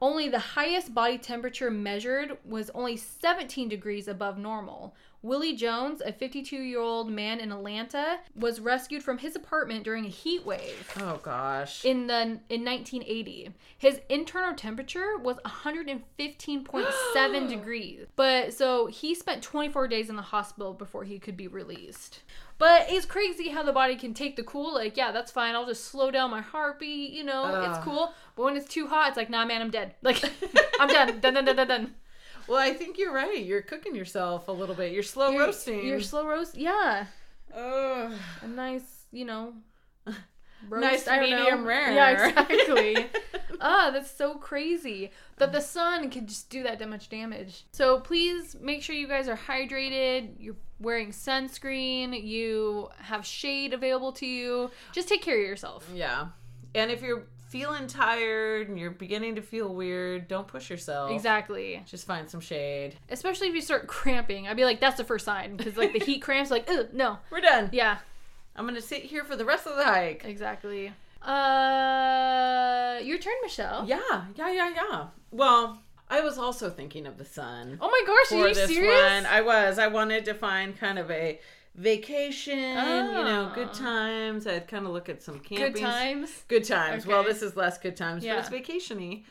[0.00, 4.94] only the highest body temperature measured was only 17 degrees above normal.
[5.22, 10.06] Willie Jones, a 52 year old man in Atlanta, was rescued from his apartment during
[10.06, 11.84] a heat wave Oh gosh.
[11.84, 13.50] in the in 1980.
[13.76, 18.06] His internal temperature was 115.7 degrees.
[18.16, 22.20] But so he spent 24 days in the hospital before he could be released.
[22.58, 25.54] But it's crazy how the body can take the cool like, yeah, that's fine.
[25.54, 27.44] I'll just slow down my heartbeat, you know.
[27.70, 28.12] It's cool.
[28.36, 30.22] But when it's too hot, it's like, "Nah, man, I'm dead." Like
[30.80, 31.20] I'm done.
[31.20, 31.94] Done done done done done.
[32.50, 33.42] Well, I think you're right.
[33.44, 34.92] You're cooking yourself a little bit.
[34.92, 35.86] You're slow You're- roasting.
[35.86, 36.56] You're slow roast.
[36.56, 37.06] Yeah.
[37.54, 38.12] Ugh.
[38.42, 39.54] A nice, you know,
[40.70, 41.36] Nice I don't know.
[41.38, 41.92] medium rare.
[41.92, 43.06] Yeah, exactly.
[43.62, 47.64] ah, that's so crazy that the sun can just do that that much damage.
[47.72, 50.32] So please make sure you guys are hydrated.
[50.38, 52.22] You're wearing sunscreen.
[52.22, 54.70] You have shade available to you.
[54.92, 55.88] Just take care of yourself.
[55.94, 56.26] Yeah.
[56.74, 61.10] And if you're feeling tired and you're beginning to feel weird, don't push yourself.
[61.10, 61.82] Exactly.
[61.84, 62.94] Just find some shade.
[63.10, 64.46] Especially if you start cramping.
[64.48, 66.50] I'd be like, that's the first sign because like the heat cramps.
[66.50, 67.18] Like, ugh, no.
[67.30, 67.68] We're done.
[67.72, 67.98] Yeah.
[68.56, 70.24] I'm gonna sit here for the rest of the hike.
[70.24, 70.92] Exactly.
[71.22, 73.84] Uh, your turn, Michelle.
[73.86, 73.98] Yeah,
[74.36, 75.06] yeah, yeah, yeah.
[75.30, 79.02] Well, I was also thinking of the sun Oh my gosh, are you serious?
[79.02, 79.26] one.
[79.26, 79.78] I was.
[79.78, 81.40] I wanted to find kind of a
[81.74, 83.52] vacation, you know, Ah.
[83.54, 84.46] good times.
[84.46, 85.72] I'd kind of look at some camping.
[85.72, 86.44] Good times.
[86.48, 87.06] Good times.
[87.06, 88.36] Well, this is less good times, Yeah.
[88.36, 89.24] but it's vacationy.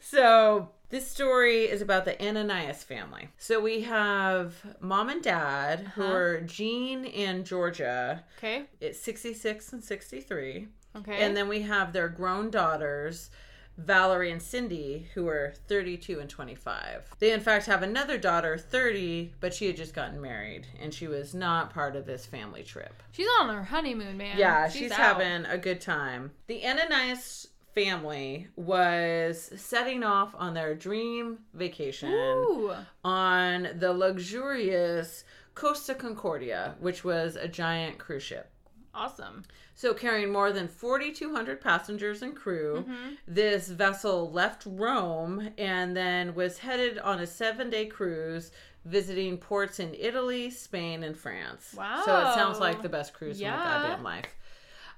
[0.00, 3.28] So this story is about the Ananias family.
[3.38, 6.12] So we have mom and dad, who Uh-huh.
[6.12, 8.24] are Jean and Georgia.
[8.38, 8.64] Okay.
[8.80, 10.68] It's 66 and 63.
[10.96, 11.22] Okay.
[11.22, 13.30] And then we have their grown daughters,
[13.78, 17.14] Valerie and Cindy, who are 32 and 25.
[17.20, 21.06] They, in fact, have another daughter, 30, but she had just gotten married and she
[21.06, 23.02] was not part of this family trip.
[23.12, 24.36] She's on her honeymoon, man.
[24.36, 24.98] Yeah, she's, out.
[24.98, 26.32] having a good time.
[26.48, 32.72] The Ananias family was setting off on their dream vacation Ooh.
[33.04, 35.22] on the luxurious
[35.54, 38.50] Costa Concordia, which was a giant cruise ship.
[38.98, 39.44] Awesome.
[39.74, 43.14] So, carrying more than 4,200 passengers and crew, Mm-hmm.
[43.28, 48.50] this vessel left Rome and then was headed on a seven day cruise
[48.84, 51.74] visiting ports in Italy, Spain, and France.
[51.76, 52.02] Wow.
[52.04, 53.56] So, it sounds like the best cruise in Yeah.
[53.56, 54.24] my goddamn life.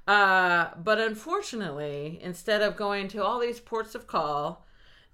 [0.08, 4.64] Uh, but unfortunately, instead of going to all these ports of call,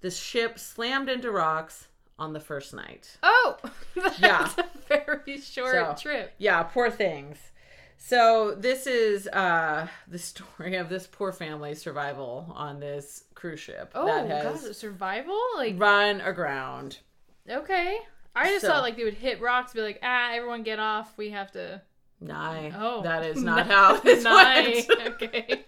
[0.01, 1.87] the ship slammed into rocks
[2.19, 3.17] on the first night.
[3.21, 3.57] Oh,
[3.95, 4.49] that's Yeah.
[4.57, 6.33] a very short So- trip.
[6.37, 7.37] Yeah, poor things.
[7.97, 13.91] So this is uh the story of this poor family's survival on this cruise ship
[13.95, 15.39] Oh, that has God, survival?
[15.57, 16.99] Like, run aground.
[17.49, 17.97] Okay.
[18.35, 21.17] I just So- thought like they would hit rocks, be like, ah, everyone get off.
[21.17, 21.81] We have to.
[22.21, 22.71] Nye.
[22.75, 24.85] Oh, That is not how this Nye.
[24.87, 25.07] went.
[25.23, 25.65] okay.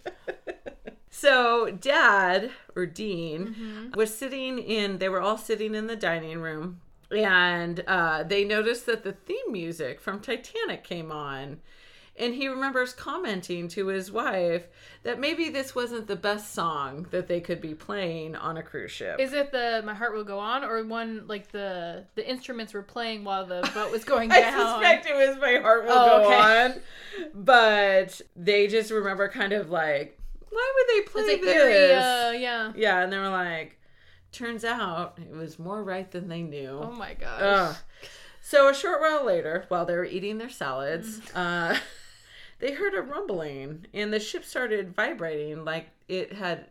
[1.12, 3.56] So, Dad or Dean
[3.92, 3.96] Mhm.
[3.96, 5.00] was sitting in.
[5.00, 9.52] They were all sitting in the dining room, and uh, they noticed that the theme
[9.52, 11.60] music from Titanic came on.
[12.20, 14.68] And he remembers commenting to his wife
[15.04, 18.92] that maybe this wasn't the best song that they could be playing on a cruise
[18.92, 19.20] ship.
[19.20, 22.84] Is it the "My Heart Will Go On" or one like the the instruments were
[22.84, 24.44] playing while the boat was going down?
[24.54, 26.40] I suspect it was my heart will Oh, go okay.
[26.42, 26.82] on,
[27.34, 31.54] but they just remember kind of like, why would they play like this?
[31.54, 32.74] very, uh, yeah.
[32.76, 33.78] Yeah, and they were like,
[34.32, 36.80] turns out it was more right than they knew.
[36.84, 37.42] Oh my gosh.
[37.42, 37.76] Ugh.
[38.42, 41.76] So a short while later, while they were eating their salads, Mm.
[41.76, 41.80] uh,
[42.60, 46.70] they heard a rumbling, and the ship started vibrating like it had.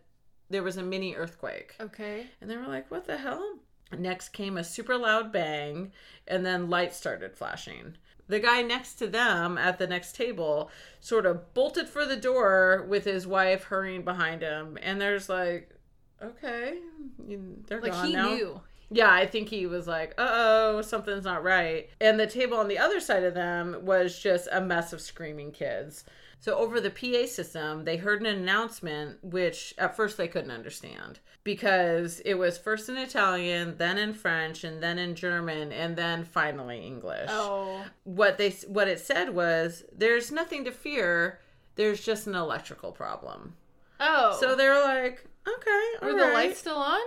[0.51, 2.27] There was a mini earthquake, Okay.
[2.41, 3.59] and they were like, "What the hell?"
[3.97, 5.93] Next came a super loud bang,
[6.27, 7.97] and then lights started flashing.
[8.29, 10.71] The guy next to them at the next table
[11.01, 15.75] sort of bolted for the door with his wife hurrying behind him, and there's like,
[16.23, 16.79] okay,
[17.19, 18.29] they're Like gone he now.
[18.35, 18.61] knew.
[18.91, 21.91] Yeah, I think he was like, uh oh, something's not right.
[22.01, 25.53] And the table on the other side of them was just a mess of screaming
[25.53, 26.05] kids.
[26.41, 31.19] So, over the PA system, they heard an announcement, which at first they couldn't understand
[31.43, 36.25] because it was first in Italian, then in French, and then in German, and then
[36.25, 37.29] finally English.
[37.29, 37.85] Oh.
[38.05, 41.41] What they what it said was, "There's nothing to fear.
[41.75, 43.57] There's just an electrical problem."
[43.99, 44.37] Oh.
[44.39, 47.01] So they were like, "Okay, all were the lights still on?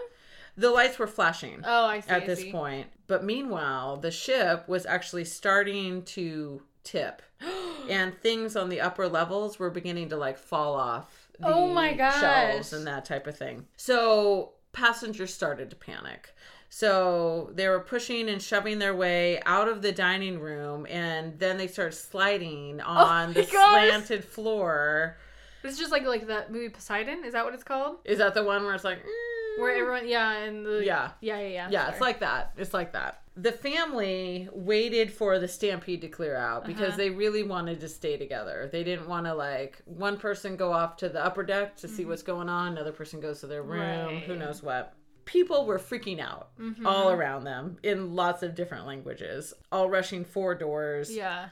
[0.58, 2.12] The lights were flashing Oh, I see.
[2.12, 2.52] at I this see.
[2.52, 2.88] point.
[3.08, 7.22] But meanwhile, the ship was actually starting to tip,
[7.90, 11.94] and things on the upper levels were beginning to like fall off the Oh my
[11.94, 12.20] gosh.
[12.20, 13.66] shelves and that type of thing.
[13.78, 16.34] So passengers started to panic.
[16.70, 21.58] So they were pushing and shoving their way out of the dining room, and then
[21.58, 23.50] they started sliding on Oh the gosh.
[23.50, 25.18] slanted floor.
[25.64, 27.26] It's just like like that movie Poseidon.
[27.26, 27.98] Is that what it's called?
[28.06, 31.12] Is that the one where it's like, mm, Where everyone, yeah, and the Yeah.
[31.22, 31.68] yeah, yeah, yeah.
[31.70, 32.54] Yeah, it's like that.
[32.58, 33.22] It's like that.
[33.38, 36.98] The family waited for the stampede to clear out because Uh-huh.
[36.98, 38.70] they really wanted to stay together.
[38.72, 42.06] They didn't want to like one person go off to the upper deck to see
[42.06, 44.16] what's going on, another person goes to their room, who Mm-hmm.
[44.16, 44.30] Right.
[44.30, 44.40] Mm-hmm.
[44.40, 44.94] knows what.
[45.24, 46.50] People were freaking out
[46.84, 51.16] all around them in lots of different languages, all rushing for doors.
[51.16, 51.50] yeah.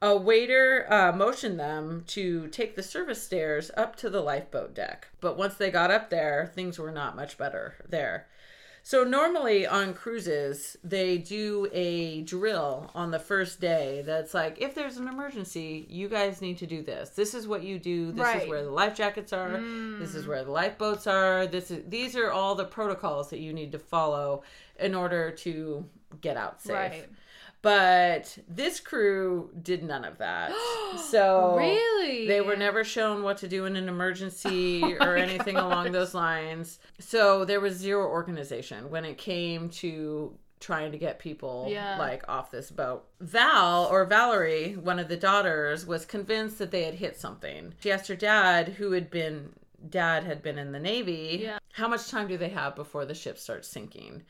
[0.00, 5.08] A waiter uh, motioned them to take the service stairs up to the lifeboat deck.
[5.20, 8.28] But once they got up there, things were not much better there.
[8.84, 14.74] So, normally on cruises, they do a drill on the first day that's like, if
[14.74, 17.10] there's an emergency, you guys need to do this.
[17.10, 18.12] This is what you do.
[18.12, 18.42] This Right.
[18.44, 19.60] is where the life jackets are.
[19.98, 21.46] This is where the lifeboats are.
[21.46, 24.42] This is these are all the protocols that you need to follow
[24.78, 25.84] in order to
[26.22, 26.72] get out safe.
[26.74, 27.08] Right.
[27.60, 30.52] But this crew did none of that.
[31.10, 32.26] so Really?
[32.28, 36.14] they were never shown what to do in an emergency Oh or anything along those
[36.14, 36.78] lines.
[37.00, 41.98] So there was zero organization when it came to trying to get people Yeah.
[41.98, 43.06] like off this boat.
[43.20, 47.74] Val or Valerie, one of the daughters, was convinced that they had hit something.
[47.80, 49.50] She asked her dad, who had been
[49.88, 51.58] dad had been in the navy, Yeah.
[51.72, 54.24] how much time do they have before the ship starts sinking?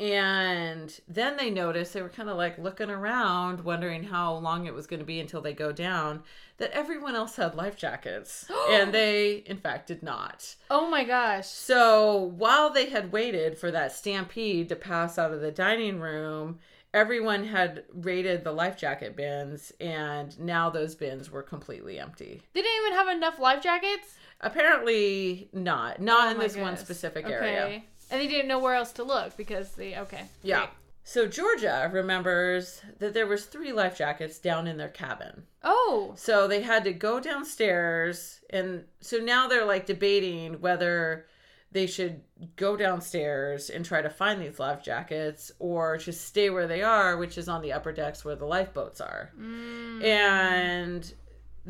[0.00, 4.74] And then they noticed they were kind of like looking around, wondering how long it
[4.74, 6.22] was going to be until they go down,
[6.58, 8.46] that everyone else had life jackets.
[8.70, 10.54] and they, in fact, did not.
[10.70, 11.48] Oh my gosh.
[11.48, 16.60] So while they had waited for that stampede to pass out of the dining room,
[16.94, 22.40] everyone had raided the life jacket bins, and now those bins were completely empty.
[22.54, 24.14] They didn't even have enough life jackets.
[24.40, 26.00] Apparently, not.
[26.00, 26.80] Not Oh in this one goodness.
[26.80, 27.34] specific okay.
[27.34, 27.82] area.
[28.10, 30.24] And they didn't know where else to look because they okay.
[30.42, 30.58] Yeah.
[30.58, 30.70] Great.
[31.04, 35.44] So Georgia remembers that there was three life jackets down in their cabin.
[35.62, 36.12] Oh.
[36.16, 41.26] So they had to go downstairs and so now they're like debating whether
[41.70, 42.22] they should
[42.56, 47.16] go downstairs and try to find these life jackets or just stay where they are,
[47.16, 49.32] which is on the upper decks where the lifeboats are.
[49.38, 50.04] Mm.
[50.04, 51.14] And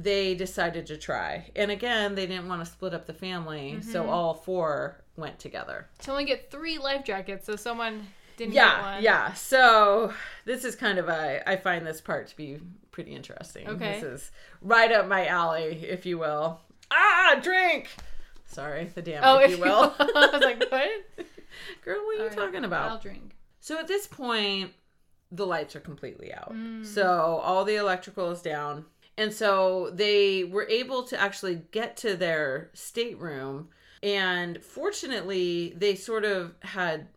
[0.00, 1.50] they decided to try.
[1.56, 5.88] And again, they didn't want to split up the family, so all four went together.
[6.00, 8.06] To only get three life jackets, so someone
[8.37, 9.02] didn't get Yeah, one.
[9.02, 9.32] yeah.
[9.34, 10.12] So
[10.44, 11.48] this is kind of a.
[11.48, 12.61] I find this part to be
[12.92, 13.66] pretty interesting.
[13.68, 13.94] Okay.
[14.00, 14.30] This is
[14.62, 16.61] right up my alley, if you will.
[16.92, 17.88] Ah, drink.
[18.46, 19.92] Sorry, the damn, Oh, if you will.
[19.98, 20.88] I was like, what?
[21.84, 22.90] Girl, what are you All right, talking about?
[22.92, 23.32] I'll drink.
[23.61, 24.70] So at this point,
[25.32, 26.54] the lights are completely out.
[26.54, 26.87] Mm.
[26.87, 28.87] So all the electrical is down.
[29.18, 33.68] And so they were able to actually get to their stateroom.
[34.00, 37.09] And fortunately, they sort of had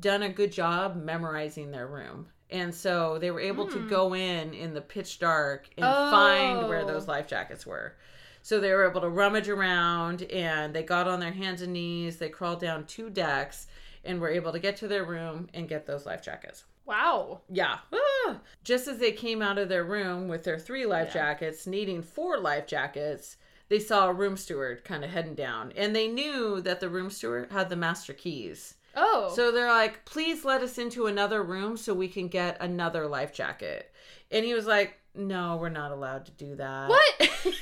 [0.00, 2.28] done a good job memorizing their room.
[2.48, 3.88] And so they were able to hmm.
[3.88, 6.86] go in in the pitch dark and find where Oh.
[6.86, 7.94] those life jackets were.
[8.40, 12.16] So they were able to rummage around and they got on their hands and knees.
[12.16, 13.66] They crawled down two decks
[14.02, 16.64] and were able to get to their room and get those life jackets.
[16.86, 17.40] Wow.
[17.48, 17.78] Yeah.
[17.92, 18.38] Ah.
[18.62, 21.14] Just as they came out of their room with their three life Yeah.
[21.32, 23.36] jackets, needing four life jackets,
[23.68, 25.72] they saw a room steward kind of heading down.
[25.76, 28.74] And they knew that the room steward had the master keys.
[28.96, 29.32] Oh.
[29.34, 33.32] So they're like, please let us into another room so we can get another life
[33.32, 33.90] jacket.
[34.30, 36.88] And he was like, no, we're not allowed to do that.
[36.88, 37.14] what?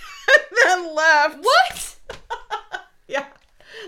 [0.64, 1.38] then left.
[1.38, 1.96] what?
[3.08, 3.26] Yeah.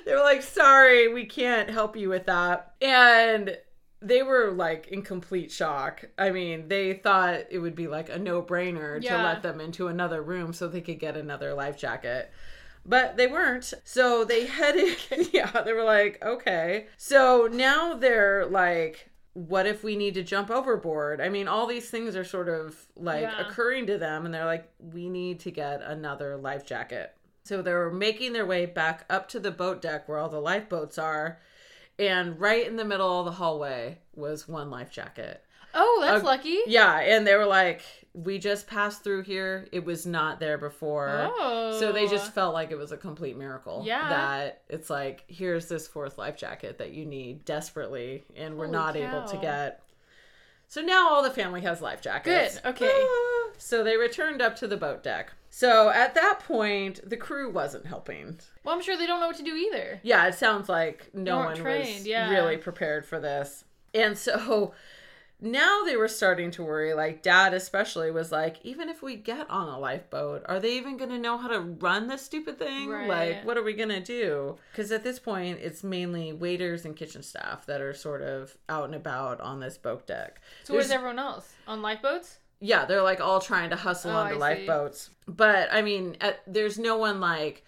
[0.04, 2.74] They were like, sorry, we can't help you with that.
[2.82, 3.56] And
[4.04, 6.04] they were like in complete shock.
[6.18, 9.88] I mean, they thought it would be like a no brainer to let them into
[9.88, 12.30] another room so they could get another life jacket.
[12.86, 13.72] But they weren't.
[13.84, 14.96] So they headed,
[15.32, 16.86] yeah, they were like, okay.
[16.98, 21.20] So now they're like, what if we need to jump overboard?
[21.20, 23.38] I mean, all these things are sort of like Yeah.
[23.38, 27.16] occurring to them, and they're like, we need to get another life jacket.
[27.44, 30.98] So they're making their way back up to the boat deck where all the lifeboats
[30.98, 31.40] are.
[31.98, 35.42] And right in the middle of the hallway was one life jacket.
[35.74, 36.58] Oh, that's Uh, lucky.
[36.66, 36.98] Yeah.
[37.00, 39.66] And they were like, we just passed through here.
[39.72, 41.32] It was not there before.
[41.36, 41.76] Oh.
[41.80, 43.82] So they just felt like it was a complete miracle.
[43.84, 44.08] Yeah.
[44.08, 48.78] That it's like, here's this fourth life jacket that you need desperately, and we're Holy
[48.78, 49.82] not able to get.
[50.68, 52.58] So now all the family has life jackets.
[52.60, 52.90] Good, okay.
[52.92, 53.50] Ah.
[53.58, 55.32] So they returned up to the boat deck.
[55.50, 58.40] So at that point, the crew wasn't helping.
[58.64, 60.00] Well, I'm sure they don't know what to do either.
[60.02, 62.30] Yeah, it sounds like no one was yeah.
[62.30, 63.64] really prepared for this.
[63.94, 64.74] And so
[65.44, 69.48] now they were starting to worry, like dad especially was like, even if we get
[69.50, 72.88] on a lifeboat, are they even going to know how to run this stupid thing?
[72.88, 73.08] Right.
[73.08, 74.56] Like, what are we going to do?
[74.72, 78.84] Because at this point, it's mainly waiters and kitchen staff that are sort of out
[78.86, 80.40] and about on this boat deck.
[80.64, 81.52] So where's everyone else?
[81.68, 82.38] On lifeboats?
[82.60, 85.10] yeah, they're like all trying to hustle Oh, onto lifeboats.
[85.28, 87.62] But I mean, at, there's no one like,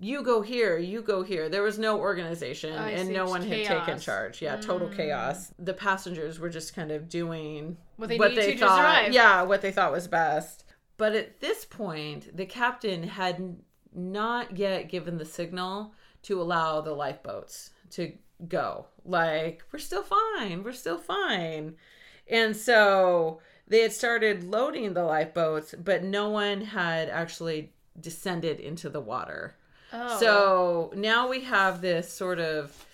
[0.00, 1.48] you go here, you go here.
[1.48, 4.40] There was no organization I and see, no one had taken charge.
[4.40, 4.96] Yeah, total mm.
[4.96, 5.52] chaos.
[5.58, 9.12] The passengers were just kind of doing What they to to thought, survive.
[9.12, 10.64] yeah, what they thought was best.
[10.96, 13.56] But at this point, the captain had
[13.92, 18.12] not yet given the signal to allow the lifeboats to
[18.46, 18.86] go.
[19.04, 20.62] Like, we're still fine.
[20.62, 21.76] We're still fine.
[22.28, 28.88] And so they had started loading the lifeboats, but no one had actually descended into
[28.88, 29.56] the water.
[29.92, 30.18] Oh.
[30.20, 32.84] So now we have this sort of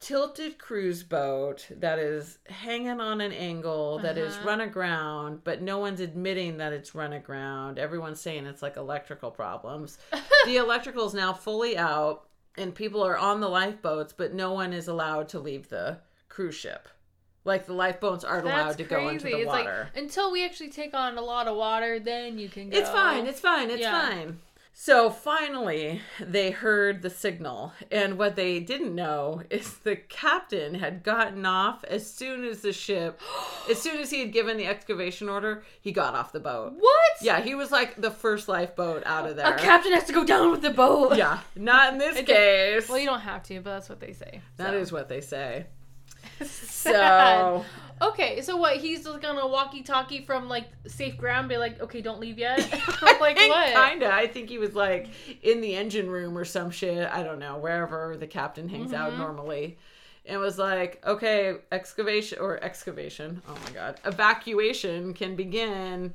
[0.00, 4.46] tilted cruise boat that is hanging on an angle that is Uh-huh.
[4.48, 7.78] run aground, but no one's admitting that it's run aground.
[7.78, 9.98] Everyone's saying it's like electrical problems.
[10.44, 14.72] the electrical is now fully out, and people are on the lifeboats, but no one
[14.72, 16.88] is allowed to leave the cruise ship.
[17.44, 19.02] Like the lifeboats aren't allowed to crazy.
[19.04, 19.88] go into the it's water.
[19.94, 22.76] like until we actually take on a lot of water, then you can go.
[22.76, 23.26] It's fine.
[23.26, 23.70] It's fine.
[23.70, 24.08] It's Yeah.
[24.08, 24.40] fine.
[24.78, 27.72] So finally, they heard the signal.
[27.90, 32.74] And what they didn't know is the captain had gotten off as soon as the
[32.74, 33.18] ship,
[33.70, 36.74] as soon as he had given the excavation order, he got off the boat.
[36.78, 37.12] what?
[37.22, 39.54] Yeah, he was like the first lifeboat out of there.
[39.54, 41.16] A captain has to go down with the boat.
[41.16, 42.86] Yeah, not in this case.
[42.86, 44.42] Well, you don't have to, but that's what they say.
[44.58, 44.76] That so.
[44.76, 45.66] is what they say.
[46.44, 47.64] So,
[48.02, 48.76] Okay, so what?
[48.76, 52.58] He's just gonna walkie-talkie from like safe ground, be like, "Okay, don't leave yet."
[53.02, 53.72] like what?
[53.74, 54.12] Kinda.
[54.12, 55.08] I think he was like
[55.42, 57.08] in the engine room or some shit.
[57.10, 59.18] I don't know, wherever the captain hangs out Mhm.
[59.18, 59.78] normally.
[60.28, 63.42] And was like, okay, excavation or excavation.
[63.48, 64.00] Oh my god.
[64.04, 66.12] Evacuation can begin.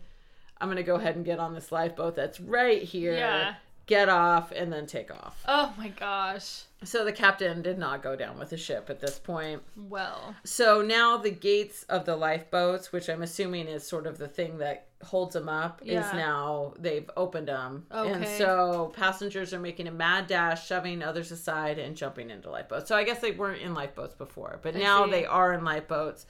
[0.60, 3.14] I'm gonna go ahead and get on this lifeboat that's right here.
[3.16, 3.56] Yeah.
[3.92, 5.44] Get off and then take off.
[5.48, 6.64] Oh my gosh.
[6.84, 9.62] So the captain did not go down with the ship at this point.
[9.76, 10.34] Well.
[10.46, 14.60] So now the gates of the lifeboats, which I'm assuming is sort of the thing
[14.60, 16.08] that holds them up, Yeah.
[16.08, 17.86] is now they've opened them.
[17.92, 22.88] And so passengers are making a mad dash, shoving others aside and jumping into lifeboats.
[22.88, 25.12] So I guess they weren't in lifeboats before, but I now see.
[25.12, 26.26] they are in lifeboats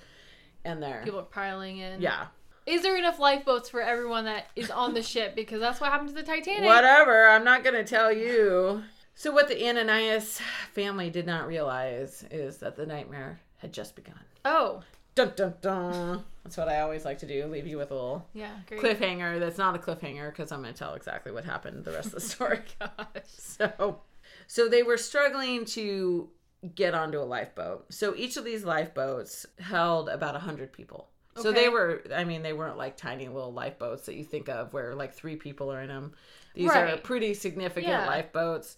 [0.65, 2.01] and they're People are piling in.
[2.01, 2.25] yeah.
[2.71, 5.35] Is there enough lifeboats for everyone that is on the ship?
[5.35, 6.63] Because that's what happened to the Titanic.
[6.63, 8.81] Whatever, I'm not going to tell you.
[9.13, 10.39] So what the Ananias
[10.73, 14.21] family did not realize is that the nightmare had just begun.
[14.45, 14.83] Oh,
[15.13, 16.23] Dun dun dun.
[16.43, 18.81] That's what I always like to do, leave you with a little yeah, great.
[18.81, 22.07] cliffhanger that's not a cliffhanger because I'm going to tell exactly what happened the rest
[22.07, 22.59] of the story.
[22.81, 23.21] Oh gosh.
[23.27, 23.99] so,
[24.47, 26.29] so they were struggling to
[26.73, 27.93] get onto a lifeboat.
[27.93, 31.09] So each of these lifeboats held about 100 people.
[31.35, 31.61] So Okay.
[31.61, 34.95] they were, I mean, they weren't like tiny little lifeboats that you think of where
[34.95, 36.13] like three people are in them.
[36.53, 38.05] These are pretty significant Yeah.
[38.05, 38.77] lifeboats.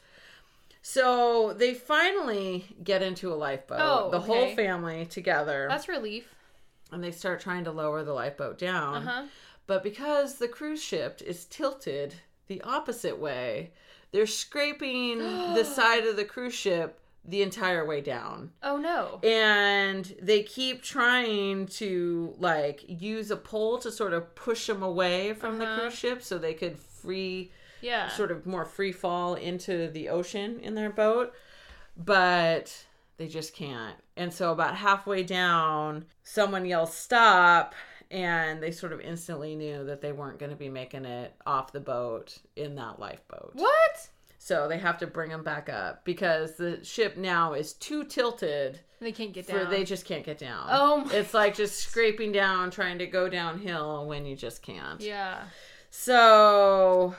[0.81, 6.27] So they finally get into a lifeboat, Oh, the whole family together, That's relief.
[6.91, 8.95] and they start trying to lower the lifeboat down.
[8.97, 9.23] Uh huh.
[9.65, 12.15] But because the cruise ship is tilted
[12.47, 13.71] the opposite way,
[14.11, 18.51] they're scraping the side of the cruise ship the entire way down.
[18.61, 19.19] Oh no.
[19.23, 25.33] And they keep trying to like use a pole to sort of push them away
[25.33, 25.79] from the Uh-huh.
[25.81, 27.51] cruise ship so they could free
[27.81, 28.09] Yeah.
[28.09, 31.33] sort of more free fall into the ocean in their boat,
[31.97, 32.85] but
[33.17, 33.95] they just can't.
[34.17, 37.73] And so about halfway down, someone yells stop
[38.11, 41.71] and they sort of instantly knew that they weren't going to be making it off
[41.71, 43.51] the boat in that lifeboat.
[43.55, 44.09] What?
[44.43, 48.81] So they have to bring them back up because the ship now is too tilted
[48.99, 49.71] They can't get for down.
[49.71, 50.67] they just can't get down.
[50.69, 54.99] Oh It's like just scraping down trying to go downhill when you just can't.
[54.99, 55.43] Yeah.
[55.91, 57.15] So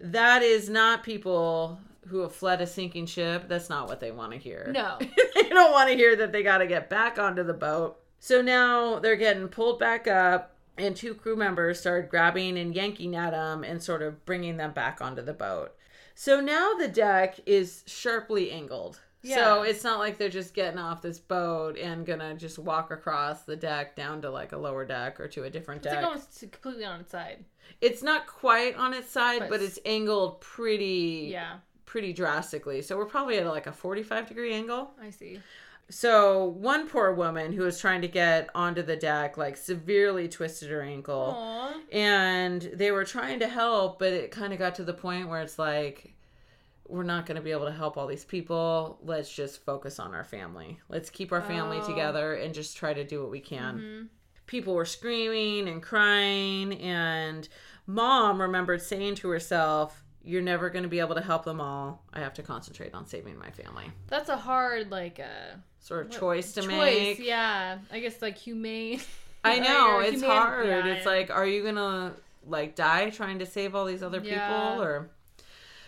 [0.00, 3.44] that is not people who have fled a sinking ship.
[3.46, 4.72] That's not what they want to hear.
[4.74, 4.98] No.
[5.00, 8.00] they don't want to hear that they got to get back onto the boat.
[8.18, 13.14] So now they're getting pulled back up, and two crew members started grabbing and yanking
[13.14, 15.76] at them and sort of bringing them back onto the boat.
[16.14, 19.00] So now the deck is sharply angled.
[19.22, 19.36] Yeah.
[19.36, 23.42] So it's not like they're just getting off this boat and gonna just walk across
[23.42, 26.02] the deck down to like a lower deck or to a different It's deck.
[26.02, 27.44] like almost completely on its side.
[27.80, 31.56] It's not quite on its side, But but, it's- it's angled pretty Yeah.
[31.86, 32.82] pretty drastically.
[32.82, 34.92] So we're probably at like a 45 degree angle.
[35.00, 35.40] I see.
[35.90, 40.70] So one poor woman who was trying to get onto the deck like severely twisted
[40.70, 41.34] her ankle.
[41.36, 41.74] Aw.
[41.92, 45.42] And they were trying to help, but it kind of got to the point where
[45.42, 46.14] it's like
[46.88, 48.98] we're not going to be able to help all these people.
[49.02, 50.78] Let's just focus on our family.
[50.88, 51.86] Let's keep our family Oh.
[51.86, 54.08] together and just try to do what we can Mhm.
[54.46, 57.48] people were screaming and crying and
[57.86, 62.02] mom remembered saying to herself you're never going to be able to help them all
[62.12, 66.10] i have to concentrate on saving my family That's a hard like uh sort of
[66.12, 67.18] what- choice to make choice.
[67.18, 67.78] make Yeah.
[67.92, 69.00] I guess like humane.
[69.44, 71.10] i know it's human- hard yeah, it's yeah.
[71.10, 72.12] like are you going to
[72.46, 74.48] like die trying to save all these other Yeah.
[74.48, 75.10] people or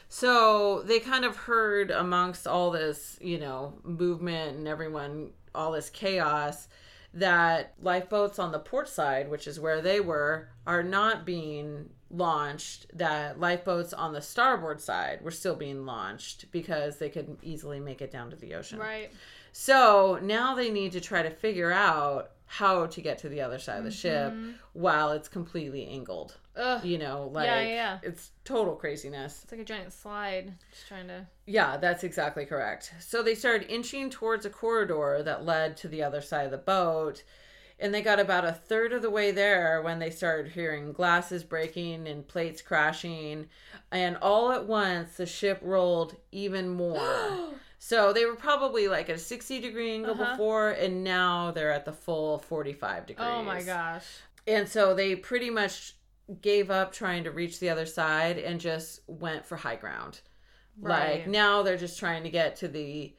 [0.09, 5.91] so they kind of heard amongst all this you know movement and everyone all this
[5.91, 6.69] chaos
[7.15, 12.87] that lifeboats on the port side, which is where they were, are not being launched.
[12.97, 18.01] That lifeboats on the starboard side were still being launched because they could easily make
[18.01, 18.79] it down to the ocean.
[18.79, 19.11] Right.
[19.53, 23.59] So now they need to try to figure out how to get to the other
[23.59, 24.53] side of the ship mm-hmm.
[24.73, 26.37] while it's completely angled.
[26.57, 26.85] Ugh.
[26.85, 27.99] You know, like yeah, yeah.
[28.03, 29.43] it's total craziness.
[29.43, 30.55] It's like a giant slide.
[30.71, 31.27] Just trying to.
[31.47, 32.93] Yeah, that's exactly correct.
[33.01, 36.59] So they started inching towards a corridor that led to the other side of the
[36.59, 37.25] boat.
[37.79, 41.45] And they got about a third of the way there when they started hearing glasses
[41.45, 43.49] breaking and plates crashing.
[43.93, 47.51] And all at once, the ship rolled even more.
[47.79, 50.31] so they were probably like at a 60 degree angle Uh-huh.
[50.33, 53.29] before, and now they're at the full 45 degrees.
[53.31, 54.05] Oh my gosh.
[54.47, 55.97] And so they pretty much
[56.41, 60.21] gave up trying to reach the other side and just went for high ground.
[60.81, 61.19] Right.
[61.21, 63.15] Like now they're just trying to get to the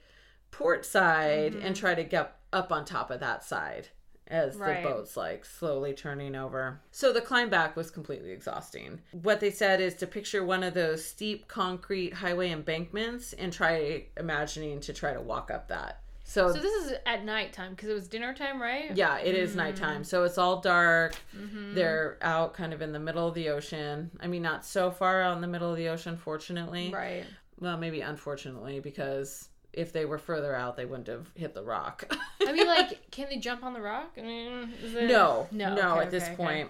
[0.51, 1.65] port side Mm-hmm.
[1.65, 3.89] and try to get up on top of that side
[4.29, 4.81] as Right.
[4.83, 6.79] the boat's like slowly turning over.
[6.91, 9.01] So the climb back was completely exhausting.
[9.11, 14.05] What they said is to picture one of those steep concrete highway embankments and try
[14.17, 16.01] imagining to try to walk up that.
[16.23, 18.95] So, So this is at nighttime because it was dinner time, right?
[18.97, 19.57] yeah, it is Mm-hmm.
[19.59, 20.03] nighttime.
[20.03, 21.15] So it's all dark.
[21.73, 24.11] They're out kind of in the middle of the ocean.
[24.19, 26.91] I mean, not so far out in the middle of the ocean, fortunately.
[26.93, 27.23] Right.
[27.59, 32.03] Well, maybe unfortunately, because if they were further out, they wouldn't have hit the rock.
[32.47, 34.11] I mean, like, can they jump on the rock?
[34.17, 35.07] I mean, is it...
[35.07, 36.65] no, no, no, okay, at this okay, okay.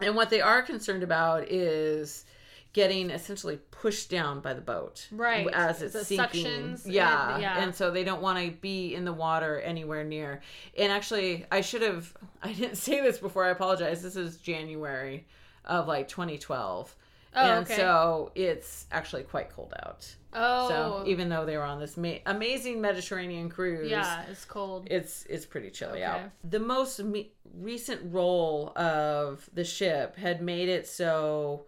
[0.00, 2.24] And what they are concerned about is
[2.72, 5.46] getting essentially pushed down by the boat, Right.
[5.52, 7.62] As it's The sinking, suctions and- yeah, yeah.
[7.62, 10.40] and so they don't want to be in the water anywhere near.
[10.78, 13.44] And actually, I should have, I didn't say this before.
[13.44, 14.02] I apologize.
[14.02, 15.26] This is January
[15.64, 16.94] of like 2012.
[17.34, 20.14] Oh, and so it's actually quite cold out.
[20.32, 20.68] Oh.
[20.68, 24.86] So even though they were on this ma- amazing Mediterranean cruise, yeah, it's cold.
[24.90, 26.04] it's it's pretty chilly Okay.
[26.04, 26.20] out.
[26.48, 31.66] The most me- recent roll of the ship had made it so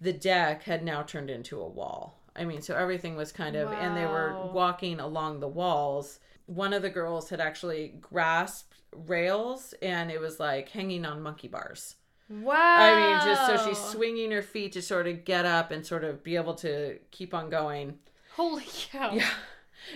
[0.00, 2.20] the deck had now turned into a wall.
[2.36, 6.18] I mean, so everything was kind of, and they were walking along the walls.
[6.46, 11.48] One of the girls had actually grasped rails, and it was like hanging on monkey
[11.48, 11.94] bars.
[12.28, 12.54] Wow.
[12.56, 16.04] I mean, just so she's swinging her feet to sort of get up and sort
[16.04, 17.98] of be able to keep on going.
[18.34, 19.12] Holy cow.
[19.12, 19.28] Yeah.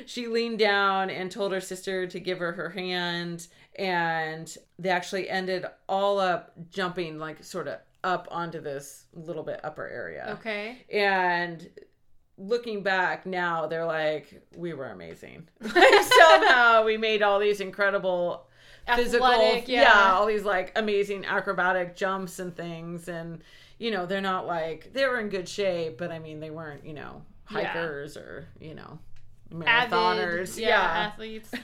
[0.07, 5.29] She leaned down and told her sister to give her her hand, and they actually
[5.31, 10.37] ended all up jumping, like sort of up onto this little bit upper area.
[10.39, 10.85] Okay.
[10.93, 11.69] And
[12.37, 15.49] looking back now, they're like, we were amazing.
[15.61, 18.47] Like, somehow we made all these incredible
[18.97, 19.83] physical, Athletic, yeah.
[19.83, 20.13] yeah.
[20.13, 23.09] all these like amazing acrobatic jumps and things.
[23.09, 23.43] And,
[23.79, 26.85] you know, they're not like, they were in good shape, but I mean, they weren't,
[26.85, 27.69] you know, Yeah.
[27.69, 28.99] hikers or, you know,
[29.67, 30.59] Avid, marathoners.
[30.59, 31.07] yeah, yeah.
[31.07, 31.51] athletes.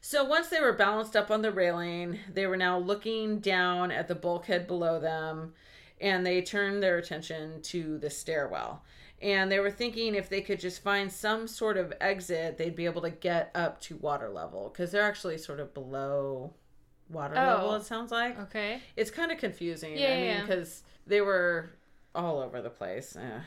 [0.00, 4.08] So once they were balanced up on the railing, they were now looking down at
[4.08, 5.52] the bulkhead below them
[6.00, 8.82] and they turned their attention to the stairwell.
[9.20, 12.84] And they were thinking if they could just find some sort of exit, they'd be
[12.84, 16.52] able to get up to water level because they're actually sort of below
[17.10, 17.40] water Oh.
[17.46, 18.38] level, it sounds like.
[18.38, 18.80] Okay.
[18.96, 19.96] It's kind of confusing.
[19.96, 20.40] Yeah, I yeah, mean, yeah.
[20.42, 21.70] because they were
[22.14, 23.16] all over the place.
[23.16, 23.40] Eh.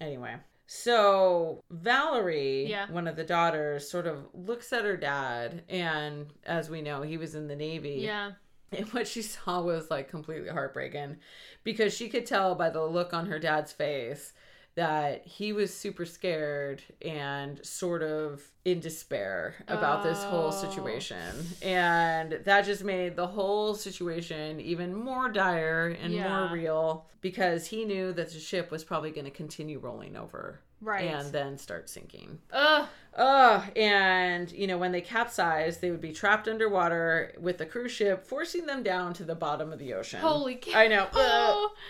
[0.00, 2.90] Anyway, so Valerie, Yeah.
[2.90, 7.18] one of the daughters, sort of looks at her dad, and as we know, he
[7.18, 7.96] was in the Navy.
[8.00, 8.32] Yeah.
[8.72, 11.16] And what she saw was like completely heartbreaking
[11.64, 14.32] because she could tell by the look on her dad's face
[14.80, 20.50] that he was super scared and sort of in despair about this whole Oh.
[20.50, 21.46] situation.
[21.60, 26.28] And that just made the whole situation even more dire and Yeah.
[26.46, 30.60] more real because he knew that the ship was probably going to continue rolling over
[30.80, 31.04] Right.
[31.10, 32.40] and then start sinking.
[32.50, 32.88] Ugh.
[33.18, 37.92] Oh, and you know, when they capsized, they would be trapped underwater with the cruise
[37.92, 40.20] ship, forcing them down to the bottom of the ocean.
[40.20, 40.78] Holy cow.
[40.78, 41.06] I know.
[41.12, 41.74] Oh.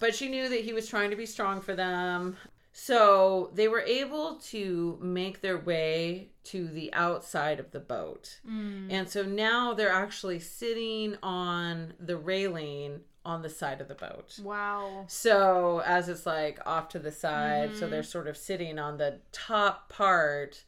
[0.00, 2.36] But she knew that he was trying to be strong for them.
[2.72, 8.40] So they were able to make their way to the outside of the boat.
[8.48, 8.86] Mm.
[8.90, 14.38] And so now they're actually sitting on the railing on the side of the boat.
[14.42, 15.04] Wow.
[15.08, 17.90] So as it's like off to the side, so Mhm.
[17.90, 20.64] they're sort of sitting on the top part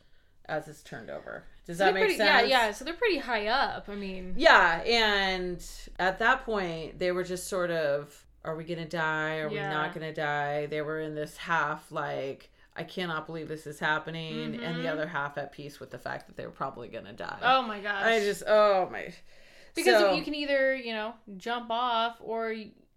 [0.46, 1.44] as it's turned over.
[1.66, 2.48] Does So that make pretty, sense?
[2.50, 2.72] Yeah, yeah.
[2.72, 3.88] So they're pretty high up.
[3.88, 5.64] I mean, Yeah, and
[5.98, 9.36] at that point they were just sort of are we going to die?
[9.38, 9.68] Are Yeah.
[9.68, 10.66] we not going to die?
[10.66, 14.92] They were in this half like I cannot believe this is happening and the Mhm.
[14.92, 17.38] other half at peace with the fact that they were probably going to die.
[17.42, 18.02] oh my gosh.
[18.04, 19.12] I just oh my
[19.74, 22.54] because So- you can either you know jump off or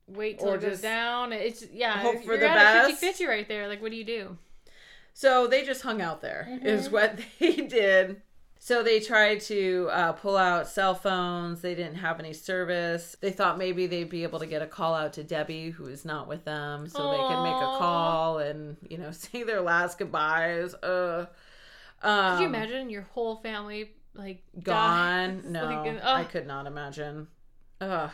[0.08, 1.34] wait till Or it goes down.
[1.34, 1.94] It's yeah.
[1.98, 3.02] hope for you're the at best.
[3.04, 3.68] 50-50 right there.
[3.68, 4.38] Like, what do you do?
[5.14, 6.92] So they just hung out there, is Mhm.
[6.92, 8.22] what they did.
[8.66, 11.62] So they tried to uh, pull out cell phones.
[11.62, 13.16] They didn't have any service.
[13.22, 16.04] They thought maybe they'd be able to get a call out to Debbie, who is
[16.04, 20.00] not with them, so they could make a call and you know say their last
[20.00, 20.74] goodbyes.
[20.82, 21.28] Uh,
[22.02, 25.42] um, Could you imagine your whole family like gone?
[25.44, 25.46] dies?
[25.52, 27.28] No, Like, I could not imagine.
[27.82, 28.10] Ugh.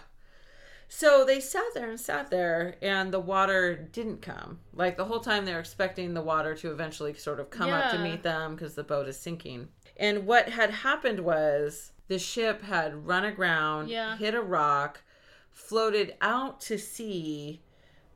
[0.90, 4.60] So they sat there and sat there, and the water didn't come.
[4.74, 8.00] Like the whole time, they're expecting the water to eventually sort of come up to
[8.00, 9.70] meet them because the boat is sinking.
[10.02, 14.18] And what had happened was the ship had run aground, Yeah.
[14.18, 15.02] hit a rock,
[15.52, 17.62] floated out to sea,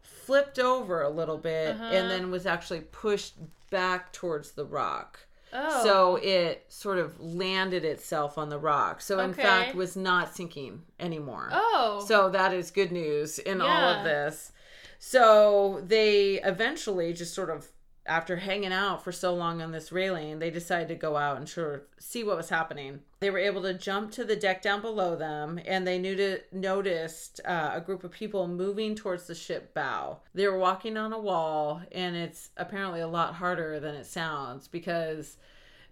[0.01, 1.83] flipped over a little bit, Uh-huh.
[1.83, 3.35] and then was actually pushed
[3.69, 5.19] back towards the rock.
[5.53, 5.83] Oh.
[5.83, 8.99] So it sort of landed itself on the rock.
[8.99, 9.43] So in Okay.
[9.43, 11.49] fact was not sinking anymore.
[11.51, 12.03] Oh.
[12.07, 14.51] So that is good news in all of this.
[14.97, 17.67] So they eventually just sort of
[18.05, 21.49] after hanging out for so long on this railing, they decided to go out and
[21.49, 22.99] sort of see what was happening.
[23.19, 26.39] They were able to jump to the deck down below them, and they knew to,
[26.51, 30.19] noticed uh, a group of people moving towards the ship bow.
[30.33, 34.67] They were walking on a wall, and it's apparently a lot harder than it sounds
[34.67, 35.37] because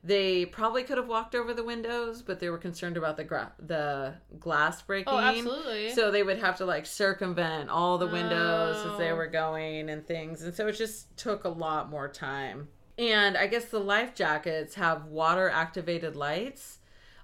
[0.04, 3.54] they probably could have walked over the windows, but they were concerned about the gra-
[3.58, 5.14] the glass breaking.
[5.14, 5.92] oh, absolutely.
[5.92, 9.16] So they would have to like circumvent all the windows as they Oh.
[9.16, 10.44] were going and things.
[10.44, 12.68] And so it just took a lot more time.
[12.98, 16.80] And I guess the life jackets have water activated lights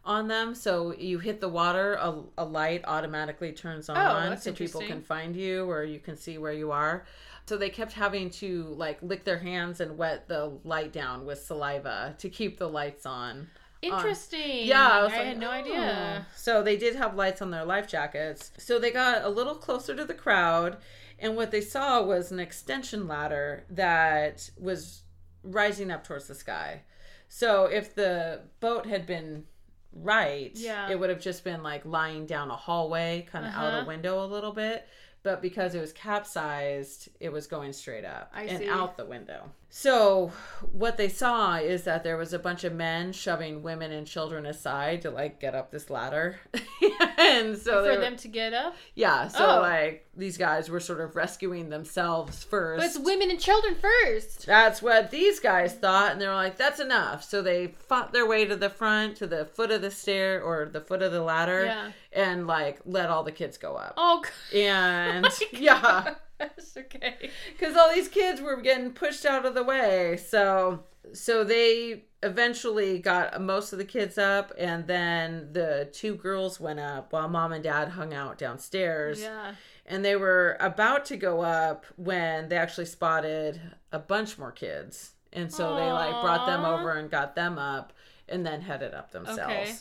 [0.05, 0.55] on them.
[0.55, 4.81] So you hit the water, a, a light automatically turns oh, on Oh, so people
[4.81, 7.05] can find you or you can see where you are.
[7.49, 11.41] So they kept having to like lick their hands and wet the light down with
[11.41, 13.47] saliva to keep the lights on.
[13.81, 14.67] Interesting.
[14.67, 16.27] Yeah, I, I, like, had no "Oh." idea.
[16.35, 18.51] So they did have lights on their life jackets.
[18.59, 20.77] So they got a little closer to the crowd,
[21.17, 25.01] and what they saw was an extension ladder that was
[25.43, 26.83] rising up towards the sky.
[27.29, 29.45] So if the boat had been
[29.91, 30.89] right, Yeah.
[30.91, 33.81] it would have just been like lying down a hallway, kind of out Uh-huh.
[33.81, 34.87] a window a little bit.
[35.23, 38.69] But because it was capsized, it was going straight up I and see.
[38.69, 39.49] out the window.
[39.71, 40.31] So
[40.71, 44.47] what they saw is that there was a bunch of men shoving women and children
[44.47, 46.39] aside to like get up this ladder.
[47.19, 48.75] and so For were- them to get up.
[48.95, 49.61] yeah, so Oh.
[49.61, 52.79] like these guys were sort of rescuing themselves first.
[52.79, 54.45] But it's women and children first.
[54.47, 58.25] That's what these guys thought, and they were like, "That's enough." So they fought their
[58.25, 61.21] way to the front, to the foot of the stair or the foot of the
[61.21, 61.91] ladder, Yeah.
[62.11, 63.93] and like let all the kids go up.
[63.97, 66.15] Oh, g- And my yeah, God.
[66.39, 66.49] Gosh.
[66.77, 67.29] Okay.
[67.57, 70.17] because all these kids were getting pushed out of the way.
[70.17, 70.83] So
[71.13, 76.79] so they eventually got most of the kids up, and then the two girls went
[76.79, 79.21] up while mom and dad hung out downstairs.
[79.21, 79.55] Yeah.
[79.85, 83.59] And they were about to go up when they actually spotted
[83.91, 87.93] a bunch more kids, and so they like brought them over and got them up,
[88.27, 89.41] and then headed up themselves.
[89.41, 89.75] Okay.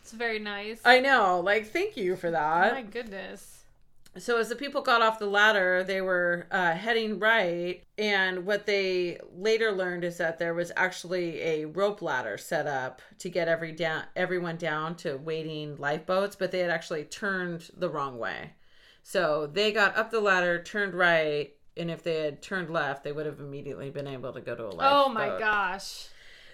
[0.00, 0.80] It's very nice.
[0.84, 2.74] I know, like thank you for oh that.
[2.74, 3.61] my goodness.
[4.18, 8.66] So as the people got off the ladder, they were uh, heading right, and what
[8.66, 13.48] they later learned is that there was actually a rope ladder set up to get
[13.48, 18.52] every down everyone down to waiting lifeboats, but they had actually turned the wrong way.
[19.02, 23.12] So they got up the ladder, turned right, and if they had turned left, they
[23.12, 25.06] would have immediately been able to go to a lifeboat.
[25.06, 26.08] Oh my gosh.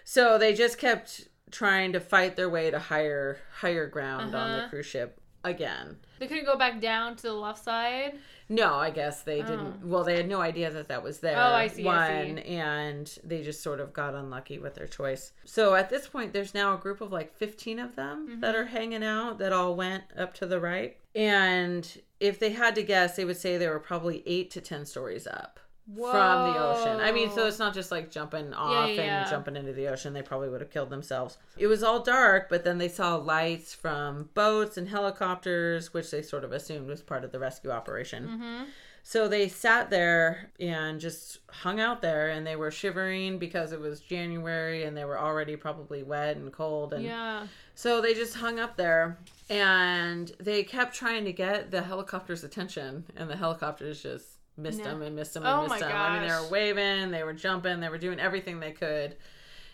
[0.05, 4.59] So they just kept trying to fight their way to higher higher ground on the
[4.59, 4.69] Uh-huh.
[4.69, 5.97] cruise ship again.
[6.19, 8.19] They couldn't go back down to the left side.
[8.49, 9.87] No, I guess they didn't.
[9.87, 11.37] Well, they had no idea that that was there.
[11.37, 12.41] Oh, I see, One, I see.
[12.55, 15.33] and they just sort of got unlucky with their choice.
[15.45, 18.63] So at this point, there's now a group of like 15 of them that Mm-hmm.
[18.63, 20.97] are hanging out that all went up to the right.
[21.15, 24.87] And if they had to guess, they would say they were probably eight to 10
[24.87, 25.61] stories up.
[25.95, 27.01] From the ocean.
[27.01, 29.21] I mean, so it's not just like jumping off yeah, yeah.
[29.23, 30.13] and jumping into the ocean.
[30.13, 31.39] They probably would have killed themselves.
[31.57, 36.21] It was all dark, but then they saw lights from boats and helicopters, which they
[36.23, 38.29] sort of assumed was part of the rescue operation.
[38.29, 38.65] Mm-hmm.
[39.03, 43.81] So they sat there and just hung out there and they were shivering because it
[43.81, 47.47] was January and they were already probably wet and cold and Yeah.
[47.75, 49.17] so they just hung up there
[49.49, 54.27] and they kept trying to get the helicopter's attention and the helicopters just
[54.59, 54.85] missed No.
[54.85, 55.93] them and missed them and Oh missed them.
[55.95, 59.17] I mean they were waving, they were jumping, they were doing everything they could.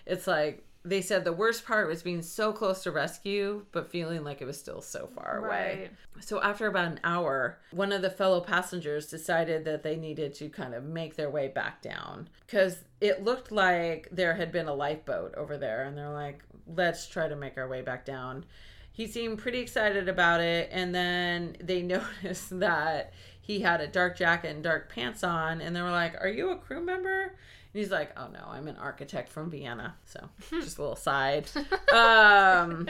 [0.06, 4.22] It's like they said the worst part was being so close to rescue but feeling
[4.22, 5.88] like it was still so far away.
[6.18, 6.22] Right.
[6.22, 10.48] So after about an hour, one of the fellow passengers decided that they needed to
[10.50, 14.74] kind of make their way back down because it looked like there had been a
[14.74, 18.44] lifeboat over there, and they're like, "Let's try to make our way back down."
[18.92, 23.12] He seemed pretty excited about it, and then they noticed that
[23.44, 26.50] he had a dark jacket and dark pants on, and they were like, "Are you
[26.50, 27.32] a crew member?" And
[27.74, 31.48] he's like, "Oh no, I'm an architect from Vienna." So just a little side.
[31.92, 32.88] Um,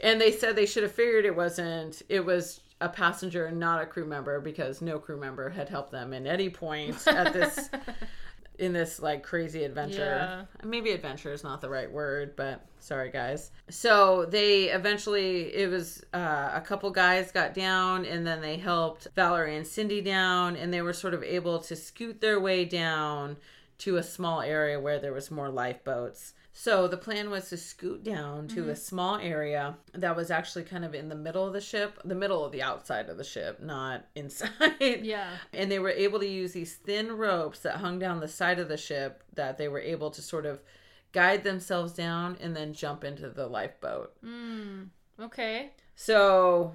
[0.00, 2.02] and they said they should have figured it wasn't.
[2.08, 5.92] It was a passenger and not a crew member because no crew member had helped
[5.92, 7.70] them in any point at this
[8.58, 10.46] in this like crazy adventure.
[10.62, 13.50] Maybe adventure is not the right word, but sorry guys.
[13.68, 19.08] So they eventually it was uh, a couple guys got down and then they helped
[19.16, 23.36] Valerie and Cindy down and they were sort of able to scoot their way down
[23.78, 26.34] to a small area where there was more lifeboats.
[26.56, 30.84] So the plan was to scoot down to a small area that was actually kind
[30.84, 33.60] of in the middle of the ship, the middle of the outside of the ship,
[33.60, 35.00] not inside.
[35.02, 35.30] Yeah.
[35.52, 38.68] And they were able to use these thin ropes that hung down the side of
[38.68, 40.62] the ship that they were able to sort of
[41.10, 44.12] guide themselves down and then jump into the lifeboat.
[44.24, 44.90] Mm.
[45.20, 45.72] Okay.
[45.96, 46.72] So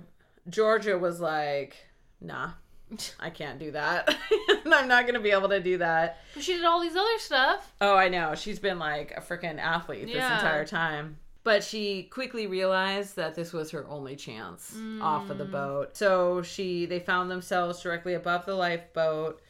[0.49, 1.77] Georgia was like,
[2.19, 2.51] nah,
[3.19, 4.15] I can't do that.
[4.65, 6.19] I'm not going to be able to do that.
[6.33, 7.73] But she did all these other stuff.
[7.81, 8.35] Oh, I know.
[8.35, 11.17] She's been like a freaking athlete this entire time.
[11.43, 15.51] But she quickly realized that this was her only chance off of the mm.
[15.51, 15.97] boat.
[15.97, 19.41] So she they found themselves directly above the lifeboat.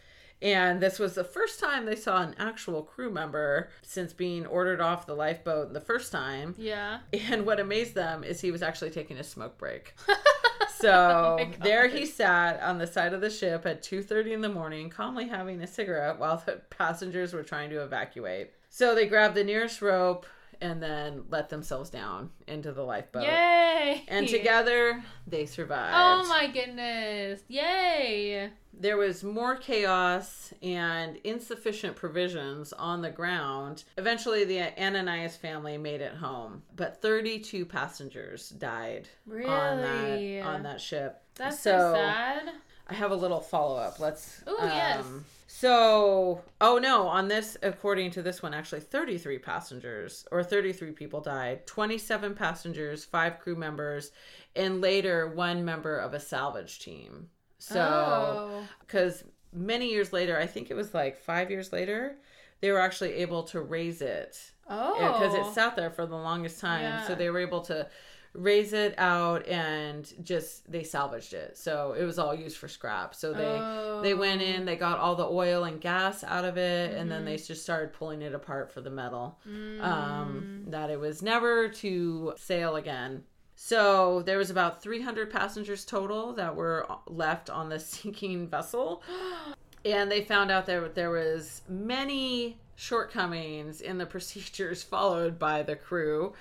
[0.41, 4.79] And this was the first time they saw an actual crew member since being ordered
[4.79, 6.55] off the lifeboat the first time.
[6.57, 6.99] Yeah.
[7.11, 9.95] And what amazed them is he was actually taking a smoke break.
[10.79, 14.41] So oh my there he sat on the side of the ship at 2:30 in
[14.41, 18.51] the morning, calmly having a cigarette while the passengers were trying to evacuate.
[18.69, 20.25] So they grabbed the nearest rope
[20.61, 23.23] and then let themselves down into the lifeboat.
[23.23, 24.03] Yay.
[24.07, 25.93] And together they survived.
[25.95, 27.41] Oh my goodness.
[27.47, 28.49] Yay.
[28.73, 33.83] There was more chaos and insufficient provisions on the ground.
[33.97, 40.79] Eventually, the Ananias family made it home, but 32 passengers died on that on that
[40.79, 41.21] ship.
[41.35, 42.51] That's so, sad.
[42.87, 43.99] I have a little follow up.
[43.99, 44.41] Let's.
[44.47, 45.05] Ooh, yes.
[45.05, 50.91] Um, So, oh no, on this, according to this one, actually 33 passengers or 33
[50.91, 54.11] people died, 27 passengers, five crew members,
[54.55, 57.29] and later one member of a salvage team.
[57.57, 58.67] So, oh.
[58.81, 62.17] because many years later, I think it was like five years later,
[62.61, 64.97] they were actually able to raise it Oh.
[64.97, 67.07] because it sat there for the longest time.
[67.07, 67.87] So they were able to
[68.33, 71.57] raise it out and just they salvaged it.
[71.57, 73.15] So it was all used for scrap.
[73.15, 74.45] So they they went Oh.
[74.45, 77.63] in, they got all the oil and gas out of it, and then they just
[77.63, 79.39] started pulling it apart for the metal.
[79.81, 83.23] Um, that it was never to sail again.
[83.55, 89.01] So there was about 300 passengers total that were left on the sinking vessel.
[89.85, 95.75] and they found out that there was many shortcomings in the procedures followed by the
[95.75, 96.33] crew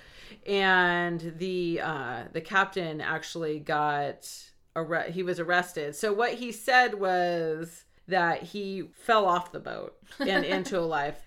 [0.45, 4.27] and the uh the captain actually got
[4.75, 5.95] arre- he was arrested.
[5.95, 11.21] So what he said was that he fell off the boat and into a life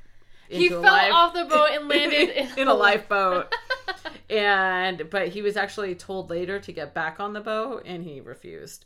[0.49, 3.55] he into a fell life- off the boat and landed in, in a lifeboat
[4.31, 8.21] and but he was actually told later to get back on the boat and he
[8.21, 8.85] refused.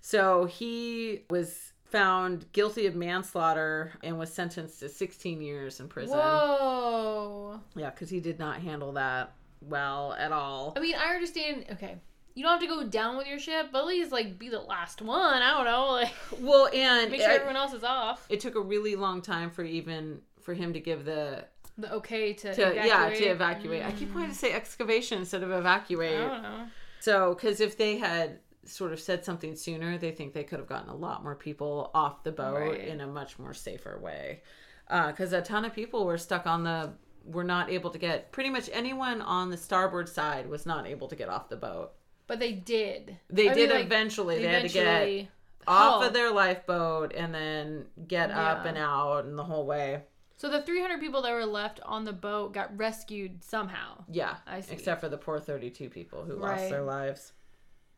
[0.00, 6.18] So he was found guilty of manslaughter and was sentenced to 16 years in prison.
[6.18, 7.60] Whoa.
[7.74, 11.66] yeah because he did not handle that well at all I mean, I understand.
[11.72, 11.96] Okay,
[12.34, 14.60] you don't have to go down with your ship, but at least like be the
[14.60, 15.42] last one.
[15.42, 18.26] I don't know, like well and make sure everyone else is off.
[18.28, 21.44] it took a really long time for even for him to give the
[21.76, 22.86] The okay to, to evacuate.
[22.86, 24.14] yeah to evacuate i keep mm.
[24.14, 26.66] wanting to say excavation instead of I evacuate don't know.
[27.00, 30.68] So, because if they had sort of said something sooner, they think they could have
[30.68, 32.88] gotten a lot more people off the boat Right.
[32.88, 34.42] in a much more safer way.
[34.90, 36.92] Uh, because a ton of people were stuck on the,
[37.30, 41.08] were not able to get, pretty much anyone on the starboard side was not able
[41.08, 41.92] to get off the boat.
[42.26, 43.16] But they did.
[43.30, 44.38] They I did mean, like, eventually.
[44.38, 45.30] They had to get eventually
[45.66, 50.02] off of their lifeboat and then get up and out and the whole way.
[50.36, 54.04] So the 300 people that were left on the boat got rescued somehow.
[54.08, 54.72] Yeah, I see.
[54.72, 57.32] except for the poor 32 people who lost their lives.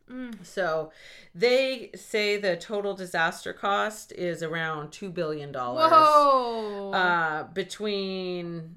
[0.09, 0.43] Mm.
[0.43, 0.91] So
[1.35, 5.53] they say the total disaster cost is around $2 billion.
[5.53, 6.91] Whoa.
[6.93, 8.75] Uh, between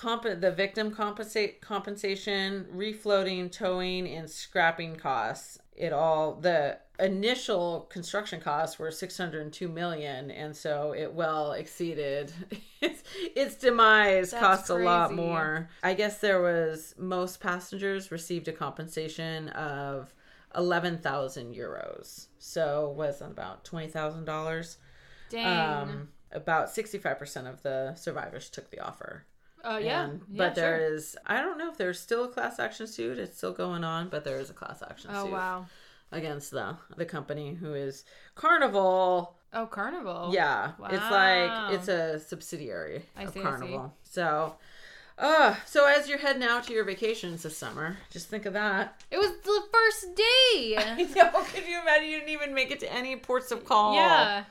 [0.00, 5.58] comp- the victim compensate compensation, refloating, towing, and scrapping costs.
[5.76, 12.30] It all the initial construction costs were 602 million and so it well exceeded
[12.82, 13.02] its,
[13.34, 18.52] its demise That's cost a lot more i guess there was most passengers received a
[18.52, 20.12] compensation of
[20.54, 24.76] 11,000 euros so was about $20,000
[25.30, 25.82] Dang.
[25.88, 29.24] um, about 65% of the survivors took the offer.
[29.64, 30.04] Uh, yeah.
[30.04, 30.38] And- yeah.
[30.38, 30.94] but there sure.
[30.94, 33.18] is, I don't know if there's still a class action suit.
[33.18, 35.66] It's still going on, but there is a class action Oh suit wow.
[36.12, 38.04] against the the company who is
[38.34, 39.36] Carnival.
[39.52, 40.30] Oh Carnival.
[40.32, 43.40] Yeah, it's like it's a subsidiary I of see.
[43.40, 43.94] Carnival.
[44.04, 44.54] So,
[45.18, 49.02] uh, so as you're heading out to your vacations this summer, just think of that.
[49.10, 50.76] It was the first day.
[50.78, 51.42] I know.
[51.44, 52.08] Could you imagine?
[52.10, 53.94] You didn't even make it to any ports of call.
[53.94, 54.44] Yeah.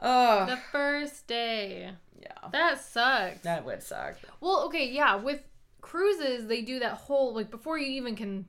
[0.00, 1.90] Oh, The first day.
[2.20, 2.48] Yeah.
[2.52, 3.40] That sucks.
[3.40, 4.16] That would suck.
[4.40, 5.16] Well, okay, yeah.
[5.16, 5.40] With
[5.80, 8.46] cruises, they do that whole like before you even can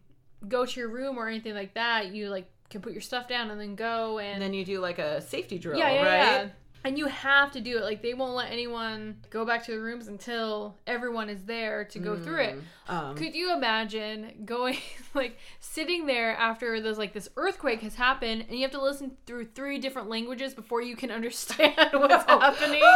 [0.47, 2.13] go to your room or anything like that.
[2.13, 4.80] You like can put your stuff down and then go and, And then you do
[4.80, 6.43] like a safety drill, yeah, yeah, right?
[6.43, 6.47] yeah.
[6.88, 7.83] And you have to do it.
[7.83, 11.99] Like they won't let anyone go back to the rooms until everyone is there to
[11.99, 12.59] go through it.
[12.88, 14.77] Um, Could you imagine going
[15.13, 19.17] like sitting there after there's like this earthquake has happened and you have to listen
[19.25, 22.81] through three different languages before you can understand what's happening?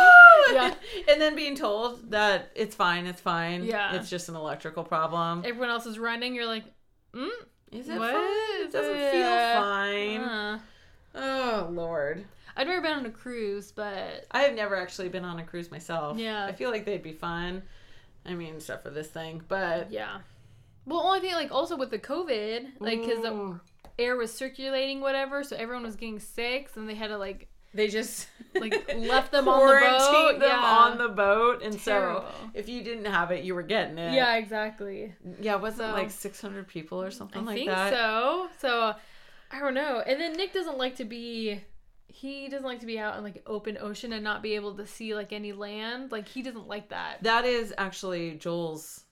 [0.53, 0.73] Yeah.
[1.09, 3.63] and then being told that it's fine, it's fine.
[3.63, 3.95] Yeah.
[3.95, 5.43] It's just an electrical problem.
[5.45, 6.33] Everyone else is running.
[6.35, 6.63] You're like,
[7.13, 7.29] mm,
[7.71, 8.65] Is it what fine?
[8.65, 10.21] It doesn't feel fine.
[10.21, 10.59] uh.
[11.15, 12.23] Oh Lord.
[12.56, 15.72] I've never been on a cruise, but I have never actually been on a cruise
[15.72, 16.18] myself.
[16.18, 16.45] Yeah.
[16.45, 17.64] I feel like they'd be fun.
[18.26, 20.20] I mean, except for this thing, but yeah.
[20.86, 23.60] Well, only thing like also with the COVID, like because the
[23.97, 27.88] air was circulating, whatever, so everyone was getting sick, and they had to like they
[27.88, 30.39] just like left them on the boat.
[30.39, 30.58] them yeah.
[30.58, 32.22] on the boat, and Terrible.
[32.22, 34.14] so if you didn't have it, you were getting it.
[34.14, 35.14] yeah, exactly.
[35.39, 35.56] yeah.
[35.56, 37.93] Was it like six hundred people or something I like think that?
[37.93, 38.49] so.
[38.60, 38.93] So
[39.52, 40.02] I don't know.
[40.06, 41.62] And then Nick doesn't like to be.
[42.12, 44.86] He doesn't like to be out in like open ocean and not be able to
[44.86, 46.12] see like any land.
[46.12, 47.24] Like he doesn't like that.
[47.24, 49.03] That is actually Joel's.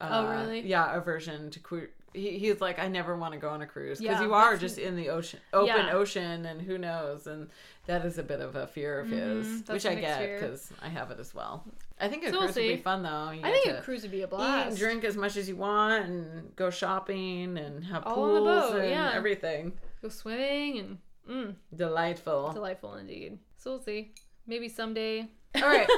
[0.00, 0.60] Uh, Oh, really?
[0.60, 1.90] Yeah, aversion to queer.
[2.14, 4.56] He, he's like, I never want to go on a cruise because Yeah, you are
[4.56, 5.92] just in the ocean, open Yeah.
[5.92, 7.26] ocean, and who knows?
[7.26, 7.48] And
[7.86, 10.72] that is a bit of a fear of his, Mhm, that's which I get because
[10.80, 11.64] I have it as well.
[12.00, 13.30] I think a So we'll cruise would be fun though.
[13.30, 14.68] You I think a cruise would be a eat blast.
[14.70, 18.40] and drink as much as you want, and go shopping, and have All on the
[18.40, 19.12] pools boat, and yeah.
[19.14, 19.72] everything.
[20.00, 20.98] Go swimming and
[21.28, 22.52] mm, Delightful.
[22.52, 23.38] delightful indeed.
[23.56, 24.12] So we'll see.
[24.46, 25.28] Maybe someday.
[25.54, 25.88] All right.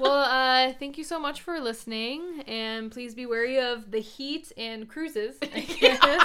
[0.00, 4.52] well, uh, thank you so much for listening, and please be wary of the heat
[4.56, 5.36] and cruises.
[5.42, 6.24] I guess.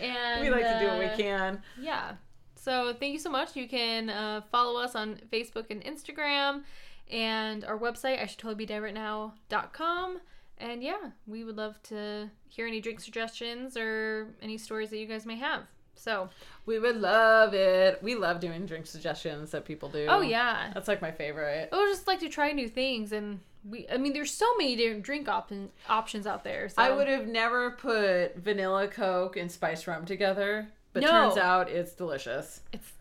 [0.00, 1.62] And we like to do what uh, we can.
[1.80, 2.12] Yeah.
[2.56, 3.54] So thank you so much.
[3.54, 6.64] You can uh, follow us on Facebook and Instagram
[7.10, 10.18] and our website, I should totally be dead right now.com.
[10.58, 15.06] And yeah, we would love to hear any drink suggestions or any stories that you
[15.06, 15.62] guys may have.
[15.96, 16.28] So,
[16.66, 18.02] We would love it.
[18.02, 20.06] We love doing drink suggestions that people do.
[20.08, 20.70] oh yeah.
[20.74, 21.68] That's like my favorite.
[21.72, 24.76] I would just like to try new things and we I mean there's so many
[24.76, 25.50] different drink op-
[25.88, 26.68] options out there.
[26.68, 31.08] So I would have never put vanilla Coke and spice rum together, but No.
[31.10, 32.60] turns out it's delicious.
[32.72, 32.92] it's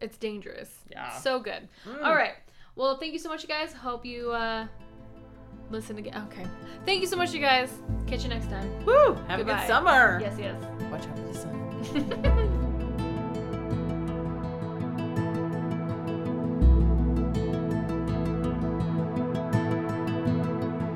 [0.00, 0.70] It's dangerous.
[0.90, 1.10] Yeah.
[1.18, 1.68] So good.
[1.86, 2.04] Mm.
[2.04, 2.34] All right.
[2.76, 3.72] Well, thank you so much, you guys.
[3.72, 4.66] Hope you uh
[5.70, 6.26] listen again.
[6.30, 6.46] Okay.
[6.84, 7.70] Thank you so much, you guys.
[8.06, 8.68] Catch you next time.
[8.84, 9.14] Woo!
[9.28, 10.18] Have a good summer.
[10.20, 10.60] Yes, yes.
[10.90, 11.71] Watch out for the sun.
[11.82, 12.51] Ha ha ha!